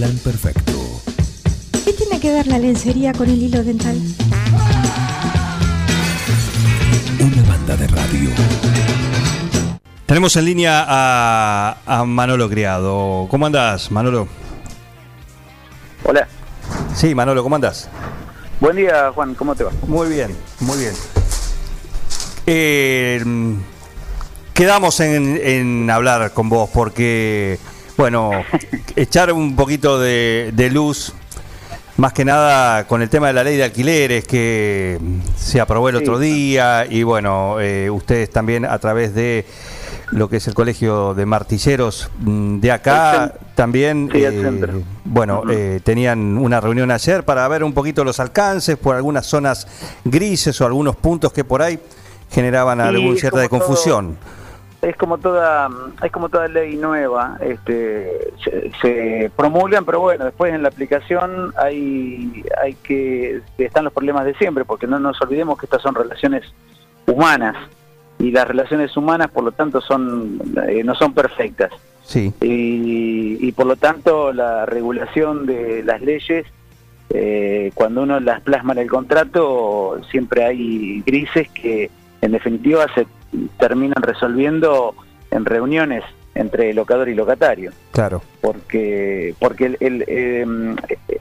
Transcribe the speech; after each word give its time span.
plan 0.00 0.16
perfecto. 0.24 0.72
¿Qué 1.84 1.92
tiene 1.92 2.18
que 2.18 2.32
ver 2.32 2.46
la 2.46 2.58
lencería 2.58 3.12
con 3.12 3.28
el 3.28 3.42
hilo 3.42 3.62
dental? 3.62 3.98
Una 7.20 7.42
banda 7.46 7.76
de 7.76 7.86
radio. 7.86 8.30
Tenemos 10.06 10.34
en 10.36 10.44
línea 10.46 10.86
a, 10.88 11.76
a 11.84 12.04
Manolo 12.06 12.48
Criado. 12.48 13.26
¿Cómo 13.30 13.44
andás, 13.44 13.90
Manolo? 13.90 14.26
Hola. 16.04 16.26
Sí, 16.94 17.14
Manolo, 17.14 17.42
¿cómo 17.42 17.56
andás? 17.56 17.90
Buen 18.58 18.76
día, 18.76 19.12
Juan. 19.14 19.34
¿Cómo 19.34 19.54
te 19.54 19.64
va? 19.64 19.70
Muy 19.86 20.08
bien, 20.08 20.34
muy 20.60 20.78
bien. 20.78 20.94
Eh, 22.46 23.22
quedamos 24.54 24.98
en, 25.00 25.38
en 25.42 25.90
hablar 25.90 26.32
con 26.32 26.48
vos 26.48 26.70
porque, 26.72 27.58
bueno, 28.00 28.30
echar 28.96 29.30
un 29.30 29.54
poquito 29.54 30.00
de, 30.00 30.52
de 30.54 30.70
luz, 30.70 31.12
más 31.98 32.14
que 32.14 32.24
nada 32.24 32.86
con 32.86 33.02
el 33.02 33.10
tema 33.10 33.26
de 33.26 33.34
la 33.34 33.44
ley 33.44 33.58
de 33.58 33.64
alquileres 33.64 34.24
que 34.26 34.98
se 35.36 35.60
aprobó 35.60 35.90
el 35.90 35.96
otro 35.96 36.18
día 36.18 36.86
y, 36.88 37.02
bueno, 37.02 37.60
eh, 37.60 37.90
ustedes 37.90 38.30
también 38.30 38.64
a 38.64 38.78
través 38.78 39.14
de 39.14 39.44
lo 40.12 40.30
que 40.30 40.38
es 40.38 40.48
el 40.48 40.54
colegio 40.54 41.12
de 41.12 41.26
martilleros 41.26 42.10
mm, 42.20 42.60
de 42.60 42.72
acá 42.72 43.34
también 43.54 44.08
Sí, 44.10 44.22
eh, 44.24 44.82
bueno 45.04 45.42
eh, 45.50 45.80
tenían 45.84 46.38
una 46.38 46.58
reunión 46.58 46.90
ayer 46.90 47.22
para 47.22 47.46
ver 47.48 47.62
un 47.62 47.74
poquito 47.74 48.02
los 48.02 48.18
alcances 48.18 48.78
por 48.78 48.96
algunas 48.96 49.26
zonas 49.26 49.68
grises 50.04 50.58
o 50.62 50.64
algunos 50.66 50.96
puntos 50.96 51.34
que 51.34 51.44
por 51.44 51.60
ahí 51.60 51.78
generaban 52.32 52.78
Sí, 52.78 52.84
alguna 52.84 53.20
cierta 53.20 53.40
de 53.40 53.48
todo- 53.48 53.58
confusión 53.60 54.16
Es 54.82 54.96
como 54.96 55.18
toda, 55.18 55.68
es 56.02 56.10
como 56.10 56.30
toda 56.30 56.48
ley 56.48 56.76
nueva, 56.76 57.36
este, 57.40 58.32
se, 58.42 58.72
se 58.80 59.30
promulgan, 59.36 59.84
pero 59.84 60.00
bueno, 60.00 60.24
después 60.24 60.54
en 60.54 60.62
la 60.62 60.68
aplicación 60.68 61.52
hay, 61.58 62.42
hay 62.62 62.74
que 62.74 63.42
están 63.58 63.84
los 63.84 63.92
problemas 63.92 64.24
de 64.24 64.34
siempre, 64.34 64.64
porque 64.64 64.86
no 64.86 64.98
nos 64.98 65.20
olvidemos 65.20 65.58
que 65.58 65.66
estas 65.66 65.82
son 65.82 65.94
relaciones 65.94 66.44
humanas 67.06 67.56
y 68.18 68.30
las 68.30 68.48
relaciones 68.48 68.96
humanas, 68.96 69.30
por 69.30 69.44
lo 69.44 69.52
tanto, 69.52 69.82
son 69.82 70.38
eh, 70.68 70.82
no 70.82 70.94
son 70.94 71.12
perfectas. 71.12 71.72
Sí. 72.02 72.32
Y, 72.40 73.36
y 73.46 73.52
por 73.52 73.66
lo 73.66 73.76
tanto 73.76 74.32
la 74.32 74.64
regulación 74.66 75.46
de 75.46 75.82
las 75.84 76.00
leyes 76.00 76.46
eh, 77.12 77.72
cuando 77.74 78.02
uno 78.02 78.20
las 78.20 78.40
plasma 78.40 78.72
en 78.72 78.78
el 78.78 78.90
contrato 78.90 80.00
siempre 80.10 80.44
hay 80.44 81.02
grises 81.04 81.48
que 81.50 81.90
en 82.20 82.32
definitiva 82.32 82.86
se 82.94 83.06
terminan 83.58 84.02
resolviendo 84.02 84.94
en 85.30 85.44
reuniones 85.44 86.04
entre 86.34 86.72
locador 86.74 87.08
y 87.08 87.14
locatario. 87.14 87.72
Claro. 87.92 88.22
Porque 88.40 89.34
porque 89.38 89.66
el- 89.66 89.76
el, 89.80 90.04
eh, 90.06 90.46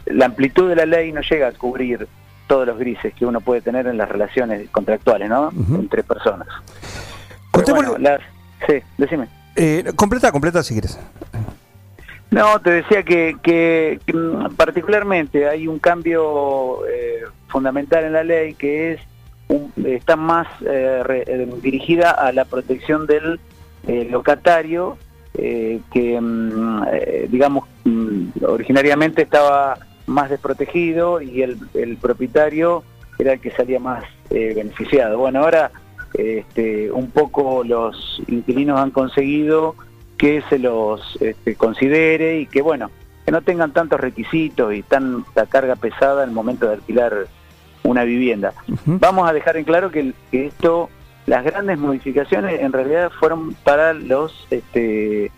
la 0.05 0.25
amplitud 0.25 0.69
de 0.69 0.75
la 0.75 0.85
ley 0.85 1.11
no 1.11 1.21
llega 1.21 1.47
a 1.47 1.51
cubrir 1.51 2.07
todos 2.47 2.65
los 2.67 2.77
grises 2.79 3.13
que 3.13 3.25
uno 3.25 3.41
puede 3.41 3.61
tener 3.61 3.85
en 3.87 3.97
las 3.97 4.09
relaciones 4.09 4.69
contractuales 4.69 5.29
¿no? 5.29 5.51
Entre 5.75 6.03
personas. 6.03 6.47
Bueno, 7.53 7.97
las- 7.97 8.21
sí, 8.67 8.75
decime. 8.97 9.27
Eh, 9.55 9.83
completa 9.95 10.31
completa 10.31 10.63
si 10.63 10.73
quieres 10.73 10.97
No, 12.31 12.59
te 12.61 12.69
decía 12.71 13.03
que, 13.03 13.35
que, 13.41 13.99
que, 14.05 14.13
mm, 14.13 14.55
particularmente 14.55 15.47
hay 15.49 15.67
un 15.67 15.79
cambio 15.79 16.85
eh, 16.87 17.23
fundamental 17.47 18.03
en 18.05 18.13
la 18.13 18.23
ley 18.23 18.53
que 18.53 18.93
es 18.93 18.99
está 19.85 20.15
más 20.15 20.47
eh, 20.61 21.23
eh, 21.27 21.49
dirigida 21.61 22.11
a 22.11 22.31
la 22.31 22.45
protección 22.45 23.07
del 23.07 23.39
eh, 23.87 24.07
locatario 24.09 24.97
eh, 25.33 25.79
que, 25.91 26.19
mm, 26.19 26.83
digamos, 27.29 27.65
mm, 27.83 28.43
originariamente 28.45 29.23
estaba 29.23 29.79
más 30.05 30.29
desprotegido 30.29 31.21
y 31.21 31.41
el, 31.41 31.97
propietario 32.01 32.83
era 33.17 33.33
el 33.33 33.39
que 33.39 33.51
salía 33.51 33.79
más 33.79 34.03
beneficiado. 34.29 35.17
Bueno, 35.19 35.39
ahora 35.39 35.71
este, 36.13 36.91
un 36.91 37.11
poco 37.11 37.63
los 37.63 38.21
inquilinos 38.27 38.79
han 38.79 38.91
conseguido 38.91 39.75
que 40.17 40.41
se 40.49 40.57
los 40.57 41.01
este, 41.21 41.55
considere 41.55 42.39
y 42.39 42.45
que, 42.47 42.61
bueno, 42.61 42.89
que 43.25 43.31
no 43.31 43.41
tengan 43.41 43.71
tantos 43.71 43.99
requisitos 43.99 44.73
y 44.73 44.81
tanta 44.81 45.45
carga 45.45 45.75
pesada 45.75 46.23
en 46.23 46.29
el 46.29 46.35
momento 46.35 46.67
de 46.67 46.73
alquilar 46.73 47.27
una 47.83 48.03
vivienda. 48.03 48.53
Vamos 48.85 49.29
a 49.29 49.33
dejar 49.33 49.57
en 49.57 49.63
claro 49.65 49.89
que, 49.91 50.13
que 50.31 50.47
esto, 50.47 50.89
las 51.25 51.43
grandes 51.43 51.77
modificaciones 51.79 52.59
en 52.61 52.71
realidad 52.73 53.11
fueron 53.19 53.53
para 53.63 53.93
los 53.93 54.47
este, 54.51 55.31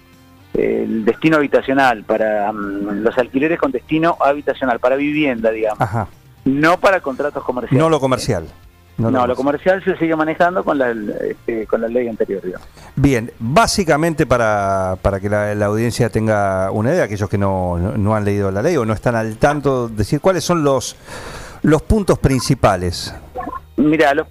el 0.53 1.05
destino 1.05 1.37
habitacional, 1.37 2.03
para 2.03 2.51
mm, 2.51 3.01
los 3.03 3.17
alquileres 3.17 3.59
con 3.59 3.71
destino 3.71 4.17
habitacional, 4.19 4.79
para 4.79 4.95
vivienda, 4.95 5.51
digamos, 5.51 5.81
ajá 5.81 6.07
no 6.43 6.79
para 6.79 7.01
contratos 7.01 7.43
comerciales. 7.43 7.79
no 7.79 7.87
lo 7.87 7.99
comercial 7.99 8.47
No, 8.97 9.11
lo 9.11 9.27
lo 9.27 9.35
comercial 9.35 9.83
se 9.83 9.95
sigue 9.97 10.15
manejando 10.15 10.63
con 10.63 10.79
la, 10.79 10.89
este, 10.89 11.67
con 11.67 11.81
la 11.81 11.87
ley 11.87 12.07
anterior, 12.07 12.41
digamos. 12.43 12.67
Bien, 12.95 13.31
básicamente 13.39 14.25
para, 14.25 14.97
para 15.03 15.19
que 15.19 15.29
la, 15.29 15.53
la 15.53 15.67
audiencia 15.67 16.09
tenga 16.09 16.71
una 16.71 16.93
idea, 16.93 17.03
aquellos 17.03 17.29
que 17.29 17.37
no, 17.37 17.77
no- 17.77 17.95
no 17.95 18.15
han 18.15 18.25
leído 18.25 18.49
la 18.49 18.63
ley 18.63 18.75
o 18.75 18.85
no 18.85 18.93
están 18.93 19.15
al 19.15 19.37
tanto, 19.37 19.87
decir 19.87 20.19
cuáles 20.19 20.43
son 20.43 20.63
los, 20.63 20.95
los 21.63 21.81
puntos 21.81 22.19
principales. 22.19 23.13
Mira, 23.77 24.13
los, 24.13 24.27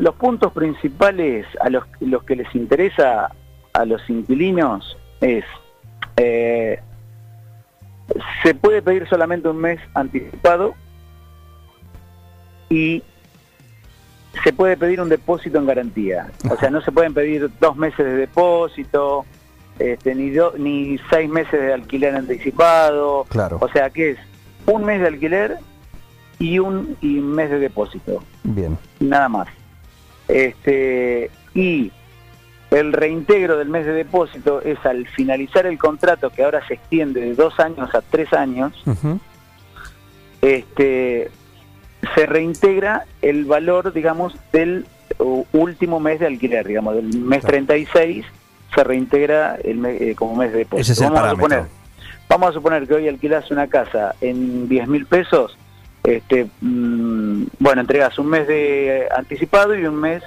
los 0.00 0.14
puntos 0.14 0.52
principales 0.52 1.46
a 1.60 1.68
los, 1.70 1.84
los 2.00 2.22
que 2.24 2.36
les 2.36 2.54
interesa 2.54 3.30
a 3.72 3.84
los 3.84 4.08
inquilinos 4.10 4.96
es, 5.20 5.44
eh, 6.16 6.78
se 8.42 8.54
puede 8.54 8.82
pedir 8.82 9.08
solamente 9.08 9.48
un 9.48 9.56
mes 9.58 9.80
anticipado 9.94 10.74
y 12.68 13.02
se 14.44 14.52
puede 14.52 14.76
pedir 14.76 15.00
un 15.00 15.08
depósito 15.08 15.58
en 15.58 15.66
garantía. 15.66 16.30
O 16.50 16.56
sea, 16.56 16.70
no 16.70 16.80
se 16.82 16.92
pueden 16.92 17.12
pedir 17.14 17.50
dos 17.60 17.76
meses 17.76 17.98
de 18.04 18.14
depósito, 18.14 19.24
este, 19.78 20.14
ni, 20.14 20.30
do- 20.30 20.54
ni 20.58 20.98
seis 21.10 21.28
meses 21.30 21.60
de 21.60 21.72
alquiler 21.72 22.14
anticipado. 22.14 23.24
Claro. 23.28 23.58
O 23.60 23.68
sea, 23.68 23.90
que 23.90 24.12
es 24.12 24.18
un 24.66 24.84
mes 24.84 25.00
de 25.00 25.08
alquiler 25.08 25.58
y 26.38 26.58
un, 26.58 26.96
y 27.00 27.18
un 27.18 27.32
mes 27.32 27.50
de 27.50 27.58
depósito 27.58 28.22
Bien, 28.44 28.76
nada 29.00 29.28
más. 29.28 29.48
Este, 30.28 31.30
y 31.54 31.90
el 32.70 32.92
reintegro 32.92 33.58
del 33.58 33.68
mes 33.68 33.84
de 33.86 33.92
depósito 33.92 34.62
es 34.62 34.78
al 34.86 35.06
finalizar 35.08 35.66
el 35.66 35.78
contrato, 35.78 36.30
que 36.30 36.42
ahora 36.44 36.66
se 36.66 36.74
extiende 36.74 37.20
de 37.20 37.34
dos 37.34 37.60
años 37.60 37.94
a 37.94 38.00
tres 38.00 38.32
años, 38.32 38.72
este, 40.40 41.30
se 42.14 42.26
reintegra 42.26 43.04
el 43.20 43.44
valor, 43.44 43.92
digamos, 43.92 44.34
del 44.52 44.86
último 45.52 46.00
mes 46.00 46.20
de 46.20 46.26
alquiler, 46.26 46.66
digamos, 46.66 46.96
del 46.96 47.06
mes 47.18 47.40
Claro. 47.40 47.52
36 47.52 48.24
se 48.74 48.84
reintegra 48.84 49.56
el 49.62 49.76
me- 49.76 49.96
eh, 49.96 50.14
como 50.14 50.34
mes 50.34 50.50
de 50.52 50.58
depósito. 50.60 50.80
Ese 50.80 50.92
es 50.92 51.00
el 51.02 51.10
vamos, 51.10 51.20
a 51.26 51.30
suponer, 51.32 51.64
vamos 52.28 52.50
a 52.50 52.52
suponer 52.54 52.88
que 52.88 52.94
hoy 52.94 53.08
alquilas 53.08 53.50
una 53.50 53.66
casa 53.66 54.14
en 54.22 54.68
10 54.68 54.88
mil 54.88 55.04
pesos, 55.06 55.56
este, 56.04 56.48
mm, 56.60 57.44
bueno, 57.58 57.80
entregas 57.80 58.18
un 58.18 58.26
mes 58.28 58.46
de 58.48 59.08
anticipado 59.16 59.76
y 59.76 59.86
un 59.86 59.96
mes 59.96 60.22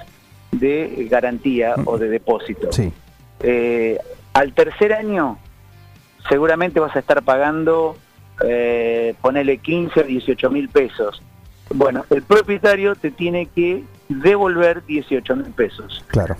de 0.52 1.06
garantía 1.10 1.74
o 1.84 1.98
de 1.98 2.08
depósito. 2.08 2.72
sí, 2.72 2.92
Eh, 3.40 3.98
al 4.32 4.54
tercer 4.54 4.94
año 4.94 5.38
seguramente 6.28 6.80
vas 6.80 6.96
a 6.96 7.00
estar 7.00 7.22
pagando, 7.22 7.96
eh, 8.44 9.14
ponele 9.20 9.58
15 9.58 10.00
o 10.00 10.04
18 10.04 10.50
mil 10.50 10.68
pesos. 10.68 11.22
Bueno, 11.74 12.04
el 12.10 12.22
propietario 12.22 12.94
te 12.94 13.10
tiene 13.10 13.46
que 13.46 13.84
devolver 14.08 14.84
18 14.86 15.36
mil 15.36 15.52
pesos. 15.52 16.04
claro. 16.08 16.36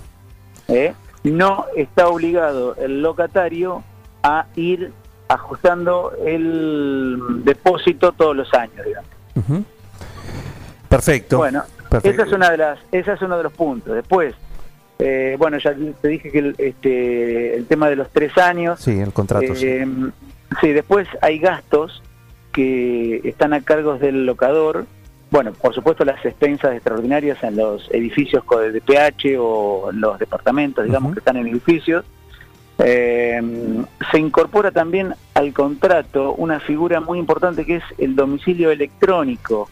¿eh? 0.69 0.95
No 1.25 1.67
está 1.77 2.09
obligado 2.09 2.77
el 2.77 3.03
locatario 3.03 3.83
a 4.23 4.47
ir 4.55 4.93
ajustando 5.29 6.13
el 6.25 7.43
depósito 7.45 8.13
todos 8.13 8.37
los 8.37 8.53
años, 8.55 8.85
digamos. 8.87 9.16
Perfecto. 10.89 11.39
Bueno, 11.39 11.65
Perfecto. 11.91 12.23
esa 12.23 12.31
es 12.31 12.33
una 12.37 12.51
de 12.51 12.57
las, 12.57 12.79
esa 12.93 13.13
es 13.15 13.23
uno 13.23 13.37
de 13.37 13.43
los 13.45 13.53
puntos. 13.53 13.95
Después, 13.95 14.35
eh, 14.99 15.37
bueno, 15.39 15.59
ya 15.59 15.75
te 16.01 16.09
dije 16.09 16.31
que 16.31 16.39
el, 16.39 16.55
este, 16.59 17.57
el 17.57 17.67
tema 17.67 17.89
de 17.89 17.97
los 17.97 18.11
tres 18.11 18.37
años. 18.39 18.81
Sí, 18.81 18.99
el 18.99 19.13
contrato. 19.13 19.55
sí. 19.55 19.67
eh, 19.67 19.87
sí, 20.61 20.73
después 20.73 21.09
hay 21.21 21.39
gastos 21.39 22.03
que 22.53 23.21
están 23.25 23.53
a 23.53 23.61
cargo 23.61 23.99
del 23.99 24.25
locador. 24.27 24.87
Bueno, 25.31 25.53
por 25.53 25.75
supuesto 25.75 26.05
las 26.05 26.25
expensas 26.25 26.75
extraordinarias 26.75 27.43
en 27.43 27.57
los 27.57 27.91
edificios 27.91 28.45
de 28.73 28.81
PH 28.81 29.39
o 29.39 29.91
en 29.91 30.01
los 30.01 30.19
departamentos, 30.19 30.85
digamos, 30.85 31.13
que 31.13 31.19
están 31.19 31.37
en 31.37 31.49
edificios. 31.49 32.05
Eh, 32.79 33.41
se 34.11 34.19
incorpora 34.19 34.71
también 34.71 35.15
al 35.35 35.53
contrato 35.53 36.35
una 36.35 36.61
figura 36.61 37.01
muy 37.01 37.19
importante 37.19 37.65
que 37.65 37.77
es 37.77 37.85
el 37.99 38.15
domicilio 38.15 38.71
electrónico 38.71 39.71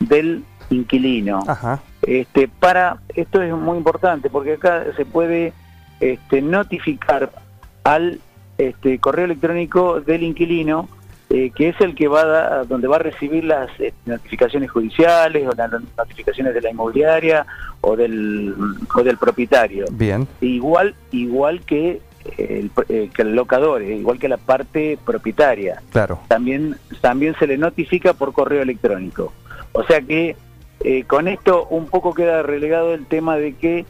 del 0.00 0.44
inquilino. 0.70 1.44
Ajá. 1.46 1.80
Este, 2.02 2.48
para 2.48 2.98
esto 3.14 3.40
es 3.40 3.52
muy 3.54 3.78
importante 3.78 4.30
porque 4.30 4.54
acá 4.54 4.84
se 4.96 5.04
puede 5.04 5.52
este, 6.00 6.42
notificar 6.42 7.30
al 7.84 8.20
este, 8.58 8.98
correo 8.98 9.26
electrónico 9.26 10.00
del 10.00 10.22
inquilino 10.24 10.88
eh, 11.30 11.50
que 11.50 11.70
es 11.70 11.80
el 11.80 11.94
que 11.94 12.06
va 12.06 12.20
a, 12.60 12.64
donde 12.64 12.86
va 12.86 12.96
a 12.96 13.00
recibir 13.00 13.44
las 13.44 13.68
eh, 13.80 13.94
notificaciones 14.04 14.70
judiciales 14.70 15.48
o 15.48 15.52
las 15.54 15.70
notificaciones 15.96 16.54
de 16.54 16.60
la 16.60 16.70
inmobiliaria 16.70 17.46
o 17.80 17.96
del, 17.96 18.54
o 18.94 19.02
del 19.02 19.16
propietario. 19.16 19.86
Bien. 19.90 20.28
Igual, 20.40 20.94
igual 21.12 21.62
que 21.62 22.00
el, 22.38 22.70
eh, 22.88 23.10
que 23.12 23.22
el 23.22 23.34
locador, 23.34 23.82
igual 23.82 24.18
que 24.18 24.28
la 24.28 24.36
parte 24.36 24.98
propietaria. 25.04 25.82
Claro. 25.90 26.20
También, 26.28 26.76
también 27.00 27.34
se 27.38 27.46
le 27.46 27.58
notifica 27.58 28.14
por 28.14 28.32
correo 28.32 28.62
electrónico. 28.62 29.32
O 29.72 29.84
sea 29.84 30.00
que 30.00 30.36
con 31.06 31.28
esto 31.28 31.66
un 31.70 31.86
poco 31.86 32.12
queda 32.12 32.42
relegado 32.42 32.92
el 32.92 33.06
tema 33.06 33.38
de 33.38 33.54
que 33.54 33.86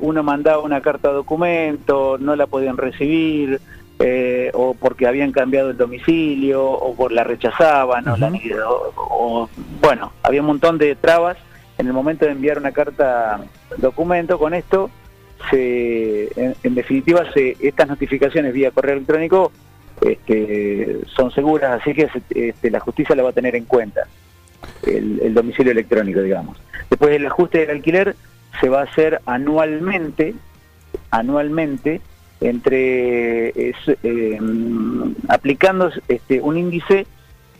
uno 0.00 0.24
mandaba 0.24 0.60
una 0.60 0.80
carta 0.80 1.08
de 1.08 1.14
documento, 1.14 2.18
no 2.18 2.34
la 2.34 2.48
podían 2.48 2.76
recibir, 2.76 3.60
eh, 3.98 4.50
o 4.52 4.74
porque 4.74 5.06
habían 5.06 5.32
cambiado 5.32 5.70
el 5.70 5.76
domicilio, 5.76 6.62
o 6.62 6.94
por 6.94 7.12
la 7.12 7.24
rechazaban, 7.24 8.06
o, 8.08 8.16
la, 8.18 8.30
o, 8.68 9.48
bueno, 9.80 10.12
había 10.22 10.42
un 10.42 10.48
montón 10.48 10.76
de 10.76 10.94
trabas 10.96 11.38
en 11.78 11.86
el 11.86 11.94
momento 11.94 12.26
de 12.26 12.32
enviar 12.32 12.58
una 12.58 12.72
carta 12.72 13.40
documento. 13.78 14.38
Con 14.38 14.52
esto, 14.52 14.90
en, 15.52 16.74
definitiva, 16.74 17.24
estas 17.34 17.88
notificaciones 17.88 18.52
vía 18.52 18.70
correo 18.70 18.94
electrónico 18.96 19.52
este, 20.00 20.98
son 21.06 21.30
seguras, 21.30 21.80
así 21.80 21.94
que 21.94 22.08
este, 22.34 22.70
la 22.70 22.80
justicia 22.80 23.14
la 23.14 23.22
va 23.22 23.30
a 23.30 23.32
tener 23.32 23.56
en 23.56 23.64
cuenta, 23.64 24.02
el, 24.86 25.34
domicilio 25.34 25.72
electrónico, 25.72 26.20
digamos. 26.20 26.58
Después 26.90 27.12
el 27.14 27.26
ajuste 27.26 27.58
del 27.58 27.70
alquiler 27.70 28.16
se 28.60 28.68
va 28.68 28.80
a 28.80 28.84
hacer 28.84 29.20
anualmente, 29.26 30.34
anualmente, 31.10 32.00
entre 32.40 33.48
eh, 33.56 34.38
aplicando 35.28 35.90
este, 36.08 36.40
un 36.40 36.58
índice 36.58 37.06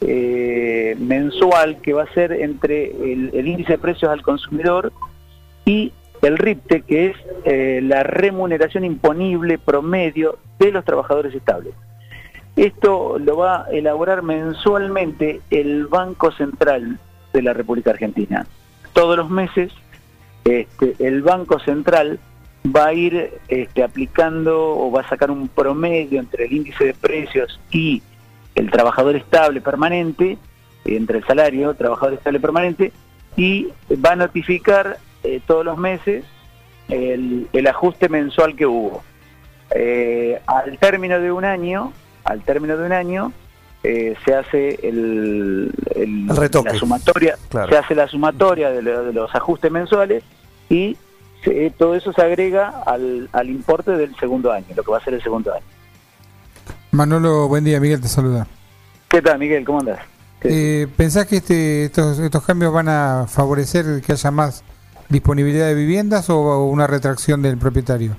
eh, 0.03 0.95
mensual 0.99 1.81
que 1.81 1.95
va 1.95 2.03
a 2.03 2.13
ser 2.13 2.33
entre 2.33 2.91
el, 2.91 3.47
índice 3.47 3.73
de 3.73 3.79
precios 3.79 4.11
al 4.11 4.21
consumidor 4.21 4.93
y 5.65 5.93
el 6.23 6.39
RIPTE, 6.39 6.83
que 6.83 7.07
es 7.09 7.17
eh, 7.45 7.81
la 7.83 8.03
remuneración 8.03 8.85
imponible 8.85 9.59
promedio 9.59 10.39
de 10.59 10.73
los 10.73 10.85
trabajadores 10.85 11.35
estables. 11.35 11.75
Esto 12.57 13.19
lo 13.19 13.37
va 13.37 13.65
a 13.65 13.71
elaborar 13.71 14.23
mensualmente 14.23 15.41
el 15.51 15.87
Banco 15.87 16.33
Central 16.33 16.99
de 17.33 17.43
la 17.43 17.53
República 17.53 17.91
Argentina. 17.91 18.47
Todos 18.95 19.17
los 19.17 19.29
meses 19.29 19.73
este, 20.45 20.95
el 21.01 21.23
Banco 21.23 21.59
Central 21.59 22.19
va 22.75 22.87
a 22.87 22.95
ir 22.95 23.31
este, 23.49 23.83
aplicando 23.83 24.79
o 24.79 24.91
va 24.91 25.03
a 25.03 25.09
sacar 25.09 25.31
un 25.31 25.49
promedio 25.49 26.21
entre 26.21 26.47
el 26.47 26.53
índice 26.53 26.85
de 26.85 26.95
precios 26.95 27.61
y 27.71 28.03
el 28.55 28.71
trabajador 28.71 29.17
estable 29.17 29.61
permanente, 29.61 30.39
entre 30.85 31.19
el 31.19 31.27
salario, 31.27 31.75
trabajador 31.75 32.15
estable 32.15 32.41
permanente, 32.41 32.93
y 33.37 33.69
va 34.05 34.13
a 34.13 34.17
notificar 34.17 34.99
eh, 35.27 35.41
todos 35.47 35.65
los 35.65 35.77
meses 35.77 36.25
el, 36.89 37.67
ajuste 37.67 38.09
mensual 38.09 38.55
que 38.55 38.67
hubo. 38.67 39.03
Eh, 39.75 40.41
al 40.47 40.79
término 40.79 41.19
de 41.19 41.33
un 41.33 41.45
año, 41.45 41.93
al 42.25 42.43
término 42.43 42.77
de 42.77 42.87
un 42.87 42.93
año, 42.93 43.33
eh, 43.83 44.15
se 44.25 44.35
hace 44.35 44.79
el, 44.83 45.73
la 45.95 46.75
sumatoria, 46.75 47.37
se 47.51 47.77
hace 47.77 47.95
la 47.95 48.07
sumatoria 48.09 48.71
de 48.71 49.13
los 49.13 49.35
ajustes 49.35 49.71
mensuales 49.71 50.23
y 50.69 50.97
todo 51.79 51.95
eso 51.95 52.13
se 52.13 52.23
agrega 52.23 52.83
al, 52.87 53.29
al 53.33 53.51
importe 53.51 53.93
del 53.93 54.17
segundo 54.17 54.53
año, 54.53 54.67
lo 54.75 54.83
que 54.83 54.91
va 54.91 54.99
a 54.99 55.05
ser 55.05 55.15
el 55.15 55.23
segundo 55.23 55.53
año. 55.53 55.65
Manolo, 56.91 57.47
buen 57.49 57.65
día, 57.65 57.79
Miguel 57.79 58.01
te 58.01 58.09
saluda. 58.09 58.47
¿Qué 59.09 59.23
tal, 59.23 59.39
Miguel? 59.39 59.65
¿Cómo 59.65 59.81
andas? 59.81 60.01
Eh, 60.43 60.87
¿Pensás 60.97 61.27
que 61.27 61.37
este, 61.37 61.85
estos, 61.85 62.19
estos 62.19 62.45
cambios 62.45 62.73
van 62.73 62.89
a 62.89 63.27
favorecer 63.29 64.03
que 64.03 64.13
haya 64.13 64.31
más 64.31 64.65
disponibilidad 65.09 65.67
de 65.67 65.75
viviendas 65.75 66.31
o 66.31 66.65
una 66.67 66.87
retracción 66.87 67.43
del 67.43 67.59
propietario? 67.59 68.17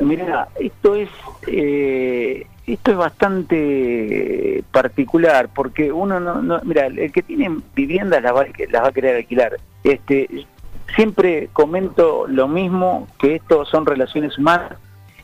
Mira, 0.00 0.48
esto 0.58 0.94
es 0.94 1.10
eh, 1.46 2.46
esto 2.66 2.92
es 2.92 2.96
bastante 2.96 4.64
particular 4.70 5.48
porque 5.54 5.92
uno 5.92 6.20
no, 6.20 6.60
mira, 6.64 6.86
el 6.86 7.12
que 7.12 7.22
tiene 7.22 7.58
viviendas 7.74 8.22
las 8.22 8.34
va, 8.34 8.46
las 8.70 8.82
va 8.82 8.88
a 8.88 8.92
querer 8.92 9.16
alquilar. 9.16 9.58
Este, 9.82 10.46
Siempre 10.94 11.48
comento 11.52 12.26
lo 12.28 12.48
mismo, 12.48 13.08
que 13.18 13.36
esto 13.36 13.64
son 13.64 13.86
relaciones 13.86 14.36
humanas 14.36 14.72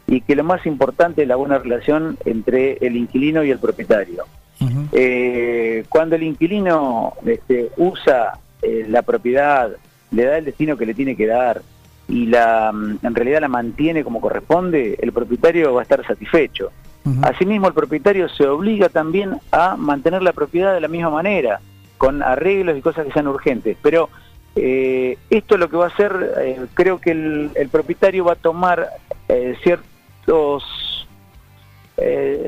y 0.06 0.22
que 0.22 0.34
lo 0.34 0.44
más 0.44 0.64
importante 0.64 1.22
es 1.22 1.28
la 1.28 1.36
buena 1.36 1.58
relación 1.58 2.16
entre 2.24 2.78
el 2.80 2.96
inquilino 2.96 3.44
y 3.44 3.50
el 3.50 3.58
propietario. 3.58 4.24
Eh, 4.92 5.84
cuando 5.88 6.16
el 6.16 6.22
inquilino 6.22 7.12
este, 7.26 7.70
usa 7.76 8.38
eh, 8.62 8.86
la 8.88 9.02
propiedad, 9.02 9.70
le 10.10 10.24
da 10.24 10.38
el 10.38 10.44
destino 10.44 10.76
que 10.76 10.86
le 10.86 10.94
tiene 10.94 11.16
que 11.16 11.26
dar 11.26 11.62
y 12.08 12.26
la, 12.26 12.72
mm, 12.72 12.98
en 13.02 13.14
realidad 13.14 13.40
la 13.42 13.48
mantiene 13.48 14.02
como 14.02 14.20
corresponde, 14.20 14.98
el 15.00 15.12
propietario 15.12 15.74
va 15.74 15.80
a 15.80 15.82
estar 15.82 16.04
satisfecho. 16.06 16.70
Asimismo, 17.22 17.68
el 17.68 17.72
propietario 17.72 18.28
se 18.28 18.46
obliga 18.46 18.90
también 18.90 19.40
a 19.50 19.76
mantener 19.76 20.20
la 20.20 20.34
propiedad 20.34 20.74
de 20.74 20.80
la 20.82 20.88
misma 20.88 21.08
manera, 21.08 21.58
con 21.96 22.22
arreglos 22.22 22.76
y 22.76 22.82
cosas 22.82 23.06
que 23.06 23.12
sean 23.12 23.28
urgentes. 23.28 23.78
Pero 23.80 24.10
eh, 24.56 25.16
esto 25.30 25.56
lo 25.56 25.70
que 25.70 25.76
va 25.78 25.84
a 25.86 25.88
hacer, 25.88 26.34
eh, 26.40 26.66
creo 26.74 27.00
que 27.00 27.12
el, 27.12 27.68
propietario 27.72 28.24
va 28.24 28.32
a 28.32 28.36
tomar 28.36 28.90
eh, 29.28 29.56
ciertos, 29.62 31.06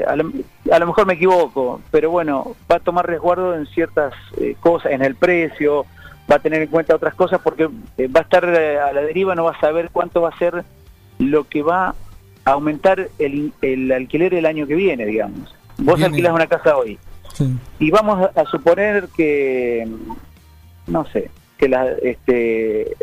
a 0.06 0.16
lo, 0.16 0.86
mejor 0.86 1.06
me 1.06 1.14
equivoco, 1.14 1.80
pero 1.90 2.10
bueno, 2.10 2.54
va 2.70 2.76
a 2.76 2.80
tomar 2.80 3.06
resguardo 3.06 3.54
en 3.54 3.66
ciertas 3.66 4.12
cosas, 4.60 4.92
en 4.92 5.02
el 5.02 5.14
precio, 5.14 5.86
va 6.30 6.36
a 6.36 6.38
tener 6.38 6.62
en 6.62 6.68
cuenta 6.68 6.94
otras 6.94 7.14
cosas 7.14 7.40
porque 7.42 7.66
va 7.66 8.20
a 8.20 8.22
estar 8.22 8.44
a 8.44 8.92
la 8.92 9.02
deriva, 9.02 9.34
no 9.34 9.44
va 9.44 9.52
a 9.52 9.60
saber 9.60 9.90
cuánto 9.92 10.20
va 10.20 10.28
a 10.30 10.38
ser 10.38 10.64
lo 11.18 11.44
que 11.44 11.62
va 11.62 11.94
a 12.44 12.50
aumentar 12.52 13.08
el, 13.18 13.92
alquiler 13.92 14.34
el 14.34 14.46
año 14.46 14.66
que 14.66 14.74
viene, 14.74 15.06
digamos. 15.06 15.54
Vos 15.78 16.02
alquilas 16.02 16.32
una 16.32 16.46
casa 16.46 16.76
hoy. 16.76 16.98
Y 17.78 17.90
vamos 17.90 18.28
a 18.34 18.44
suponer 18.44 19.08
que, 19.16 19.88
no 20.86 21.06
sé, 21.06 21.30
que 21.56 21.68
la, 21.68 21.86
este, 22.02 22.96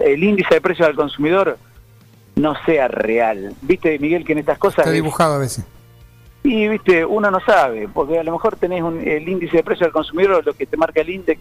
el 0.00 0.24
índice 0.24 0.54
de 0.54 0.60
precios 0.60 0.88
al 0.88 0.96
consumidor 0.96 1.56
no 2.36 2.54
sea 2.66 2.88
real. 2.88 3.54
Viste, 3.62 3.98
Miguel, 3.98 4.24
que 4.24 4.32
en 4.32 4.38
estas 4.38 4.58
cosas... 4.58 4.80
Está 4.80 4.90
dibujado 4.90 5.34
a 5.34 5.38
veces. 5.38 5.64
Y, 6.42 6.68
viste, 6.68 7.04
uno 7.04 7.30
no 7.30 7.40
sabe, 7.40 7.88
porque 7.88 8.18
a 8.18 8.24
lo 8.24 8.32
mejor 8.32 8.56
tenés 8.56 8.82
el 9.04 9.28
índice 9.28 9.58
de 9.58 9.62
precios 9.64 9.86
al 9.86 9.92
consumidor, 9.92 10.44
lo 10.44 10.52
que 10.52 10.66
te 10.66 10.76
marca 10.76 11.00
el 11.00 11.10
índice 11.10 11.38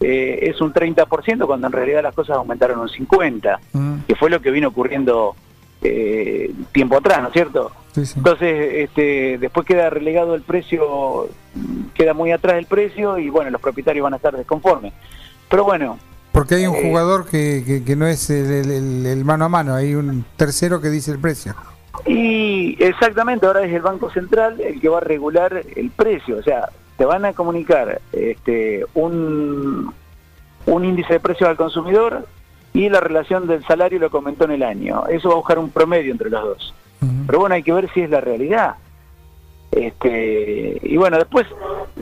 eh, 0.00 0.38
es 0.42 0.60
un 0.60 0.72
30%, 0.72 1.46
cuando 1.46 1.66
en 1.66 1.72
realidad 1.72 2.02
las 2.02 2.14
cosas 2.14 2.36
aumentaron 2.36 2.80
un 2.80 2.88
50%, 2.88 3.58
mm. 3.72 3.94
que 4.06 4.14
fue 4.14 4.30
lo 4.30 4.40
que 4.40 4.50
vino 4.50 4.68
ocurriendo 4.68 5.34
eh, 5.82 6.52
tiempo 6.72 6.96
atrás, 6.96 7.22
¿no 7.22 7.28
es 7.28 7.32
cierto? 7.32 7.72
Entonces, 7.96 8.74
este, 8.74 9.38
después 9.38 9.66
queda 9.66 9.88
relegado 9.88 10.34
el 10.34 10.42
precio, 10.42 11.28
queda 11.94 12.12
muy 12.12 12.30
atrás 12.30 12.56
el 12.56 12.66
precio 12.66 13.18
y 13.18 13.30
bueno, 13.30 13.50
los 13.50 13.60
propietarios 13.60 14.04
van 14.04 14.12
a 14.12 14.16
estar 14.16 14.36
desconformes. 14.36 14.92
Pero 15.48 15.64
bueno. 15.64 15.98
Porque 16.32 16.56
hay 16.56 16.66
un 16.66 16.76
eh, 16.76 16.82
jugador 16.82 17.26
que, 17.26 17.82
que, 17.86 17.96
no 17.96 18.06
es 18.06 18.28
el, 18.28 19.24
mano 19.24 19.46
a 19.46 19.48
mano, 19.48 19.74
hay 19.74 19.94
un 19.94 20.26
tercero 20.36 20.82
que 20.82 20.90
dice 20.90 21.10
el 21.10 21.18
precio. 21.18 21.54
Y 22.04 22.76
exactamente, 22.82 23.46
ahora 23.46 23.64
es 23.64 23.72
el 23.72 23.80
Banco 23.80 24.10
Central 24.10 24.60
el 24.60 24.78
que 24.78 24.88
va 24.90 24.98
a 24.98 25.00
regular 25.00 25.62
el 25.74 25.90
precio. 25.90 26.36
O 26.36 26.42
sea, 26.42 26.68
te 26.96 27.04
van 27.04 27.24
a 27.24 27.32
comunicar 27.32 28.00
este, 28.12 28.84
un, 28.94 29.92
un 30.66 30.84
índice 30.84 31.14
de 31.14 31.20
precios 31.20 31.48
al 31.48 31.56
consumidor 31.56 32.26
y 32.72 32.88
la 32.88 33.00
relación 33.00 33.46
del 33.46 33.64
salario 33.64 33.98
lo 33.98 34.10
comentó 34.10 34.44
en 34.44 34.52
el 34.52 34.62
año. 34.62 35.06
Eso 35.06 35.28
va 35.28 35.34
a 35.34 35.38
buscar 35.38 35.58
un 35.58 35.70
promedio 35.70 36.12
entre 36.12 36.30
los 36.30 36.42
dos. 36.42 36.74
Pero 37.26 37.40
bueno, 37.40 37.54
hay 37.54 37.62
que 37.62 37.72
ver 37.72 37.90
si 37.92 38.00
es 38.00 38.10
la 38.10 38.20
realidad. 38.20 38.76
Este, 39.70 40.78
y 40.82 40.96
bueno, 40.96 41.18
después, 41.18 41.46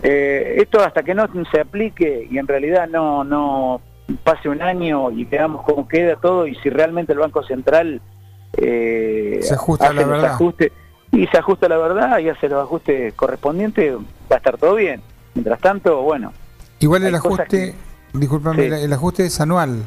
eh, 0.02 0.56
esto 0.58 0.80
hasta 0.80 1.02
que 1.02 1.14
no 1.14 1.28
se 1.50 1.60
aplique 1.60 2.26
y 2.30 2.38
en 2.38 2.46
realidad 2.46 2.88
no, 2.88 3.24
no 3.24 3.80
pase 4.22 4.48
un 4.48 4.62
año 4.62 5.10
y 5.10 5.24
veamos 5.24 5.62
cómo 5.64 5.88
queda 5.88 6.16
todo 6.16 6.46
y 6.46 6.54
si 6.56 6.70
realmente 6.70 7.12
el 7.12 7.18
Banco 7.18 7.42
Central 7.42 8.00
eh, 8.56 9.40
se 9.42 9.54
ajusta 9.54 9.92
la 9.92 10.04
verdad. 10.04 10.38
Y 11.14 11.26
se 11.28 11.38
ajusta 11.38 11.68
la 11.68 11.78
verdad 11.78 12.18
y 12.18 12.28
hace 12.28 12.48
los 12.48 12.62
ajustes 12.62 13.14
correspondientes, 13.14 13.94
va 13.96 14.00
a 14.30 14.36
estar 14.36 14.58
todo 14.58 14.74
bien. 14.74 15.00
Mientras 15.34 15.60
tanto, 15.60 16.02
bueno. 16.02 16.32
Igual 16.80 17.04
el 17.04 17.14
ajuste, 17.14 17.74
discúlpame, 18.12 18.66
el 18.66 18.92
ajuste 18.92 19.26
es 19.26 19.40
anual. 19.40 19.82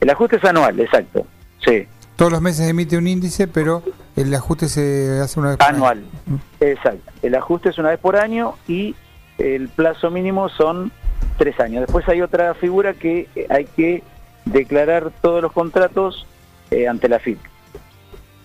El 0.00 0.10
ajuste 0.10 0.36
es 0.36 0.44
anual, 0.44 0.78
exacto, 0.80 1.26
sí. 1.64 1.86
Todos 2.16 2.30
los 2.30 2.40
meses 2.40 2.68
emite 2.68 2.96
un 2.96 3.06
índice, 3.06 3.48
pero 3.48 3.82
el 4.16 4.32
ajuste 4.34 4.68
se 4.68 5.18
hace 5.20 5.40
una 5.40 5.50
vez 5.50 5.58
por 5.58 5.66
anual. 5.66 5.98
Año. 5.98 6.36
Mm. 6.36 6.64
Exacto. 6.64 7.12
El 7.22 7.34
ajuste 7.34 7.70
es 7.70 7.78
una 7.78 7.88
vez 7.88 7.98
por 7.98 8.16
año 8.16 8.54
y 8.68 8.94
el 9.38 9.68
plazo 9.68 10.10
mínimo 10.10 10.48
son 10.48 10.92
tres 11.38 11.58
años. 11.58 11.80
Después 11.82 12.08
hay 12.08 12.22
otra 12.22 12.54
figura 12.54 12.94
que 12.94 13.28
hay 13.48 13.64
que 13.64 14.02
declarar 14.44 15.10
todos 15.20 15.42
los 15.42 15.52
contratos 15.52 16.26
eh, 16.70 16.86
ante 16.86 17.08
la 17.08 17.18
FIP. 17.18 17.38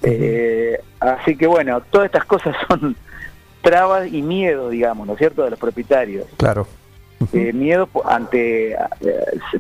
Eh, 0.04 0.80
así 1.00 1.36
que 1.36 1.48
bueno, 1.48 1.82
todas 1.82 2.06
estas 2.06 2.25
cosas 2.25 2.56
son 2.68 2.96
trabas 3.62 4.08
y 4.12 4.22
miedo, 4.22 4.70
digamos, 4.70 5.08
¿no 5.08 5.13
es 5.13 5.20
cierto?, 5.20 5.44
de 5.44 5.50
los 5.51 5.60
propietarios. 5.60 6.25
Claro. 6.38 6.68
Eh, 7.34 7.51
miedo 7.51 7.89
ante 8.06 8.74
eh, 8.74 8.77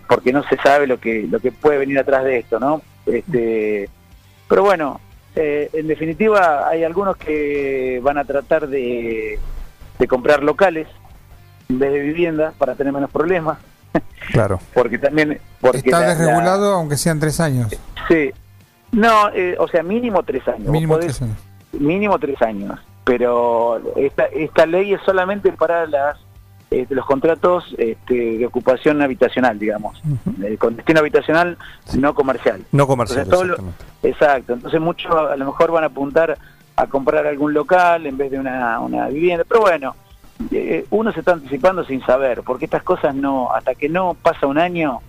porque 0.07 0.31
no 0.31 0.43
se 0.43 0.57
sabe 0.57 0.85
lo 0.85 0.99
que 0.99 1.23
lo 1.27 1.39
que 1.39 1.51
puede 1.51 1.79
venir 1.79 1.97
atrás 1.97 2.23
de 2.23 2.37
esto 2.37 2.59
no 2.59 2.83
este 3.07 3.89
pero 4.47 4.61
bueno 4.61 5.01
eh, 5.35 5.67
en 5.73 5.87
definitiva 5.87 6.67
hay 6.67 6.83
algunos 6.83 7.17
que 7.17 7.99
van 8.03 8.19
a 8.19 8.25
tratar 8.25 8.67
de, 8.67 9.39
de 9.97 10.07
comprar 10.07 10.43
locales 10.43 10.87
en 11.67 11.79
vez 11.79 11.91
de 11.93 11.99
viviendas 11.99 12.53
para 12.59 12.75
tener 12.75 12.93
menos 12.93 13.09
problemas 13.09 13.57
Claro. 14.31 14.59
porque 14.75 14.99
también 14.99 15.39
porque 15.59 15.77
Está 15.79 16.01
la- 16.01 16.07
la- 16.09 16.15
desregulado 16.15 16.73
aunque 16.75 16.95
sean 16.95 17.19
tres 17.19 17.39
años. 17.39 17.75
sí 18.07 18.29
no 18.91 19.29
eh, 19.33 19.55
o 19.59 19.67
sea 19.67 19.83
mínimo 19.83 20.23
tres 20.23 20.47
años. 20.47 20.69
Mínimo 20.69 20.95
podés- 20.95 21.01
tres 21.17 21.21
años. 21.23 21.37
mínimo 21.73 22.17
tres 22.19 22.41
años. 22.41 22.79
Pero 23.03 23.81
esta 23.95 24.25
esta 24.25 24.65
ley 24.65 24.93
es 24.93 25.01
solamente 25.05 25.51
para 25.53 25.85
las 25.87 26.17
eh, 26.71 26.85
los 26.89 27.05
contratos 27.05 27.73
este, 27.77 28.37
de 28.37 28.45
ocupación 28.45 29.01
habitacional 29.01 29.57
digamos. 29.57 30.01
Eh, 30.43 30.57
con 30.57 30.75
destino 30.75 30.99
habitacional 30.99 31.57
no 31.97 32.13
comercial. 32.13 32.61
No 32.73 32.85
comercial, 32.87 33.23
Entonces, 33.23 33.47
lo- 33.47 34.09
exacto. 34.09 34.53
Entonces 34.53 34.81
muchos 34.81 35.09
a 35.15 35.35
lo 35.37 35.45
mejor 35.45 35.71
van 35.71 35.83
a 35.85 35.87
apuntar 35.87 36.37
a 36.75 36.87
comprar 36.87 37.25
algún 37.25 37.53
local 37.53 38.05
en 38.05 38.17
vez 38.17 38.29
de 38.31 38.39
una, 38.39 38.79
una 38.81 39.07
vivienda. 39.07 39.45
Pero 39.47 39.61
bueno 39.61 39.95
eh, 40.51 40.85
uno 40.91 41.11
se 41.13 41.19
está 41.21 41.31
anticipando 41.33 41.83
sin 41.85 42.01
saber 42.05 42.43
porque 42.43 42.65
estas 42.65 42.83
cosas 42.83 43.15
no 43.15 43.51
hasta 43.53 43.73
que 43.73 43.89
no 43.89 44.13
pasa 44.21 44.45
un 44.47 44.59
año 44.59 44.99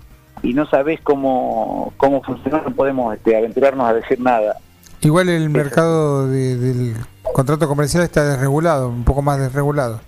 y 0.42 0.54
no 0.54 0.66
sabés 0.66 1.00
cómo 1.02 1.92
cómo 1.96 2.22
funciona 2.22 2.62
no 2.66 2.74
podemos 2.74 3.14
este, 3.16 3.36
aventurarnos 3.36 3.88
a 3.88 3.94
decir 3.94 4.20
nada 4.20 4.56
Igual 5.00 5.28
el 5.28 5.48
mercado 5.48 6.26
de- 6.28 6.56
del 6.56 6.96
contrato 7.32 7.68
comercial 7.68 8.02
está 8.02 8.24
desregulado, 8.24 8.88
un 8.88 9.04
poco 9.04 9.22
más 9.22 9.38
desregulado. 9.38 10.00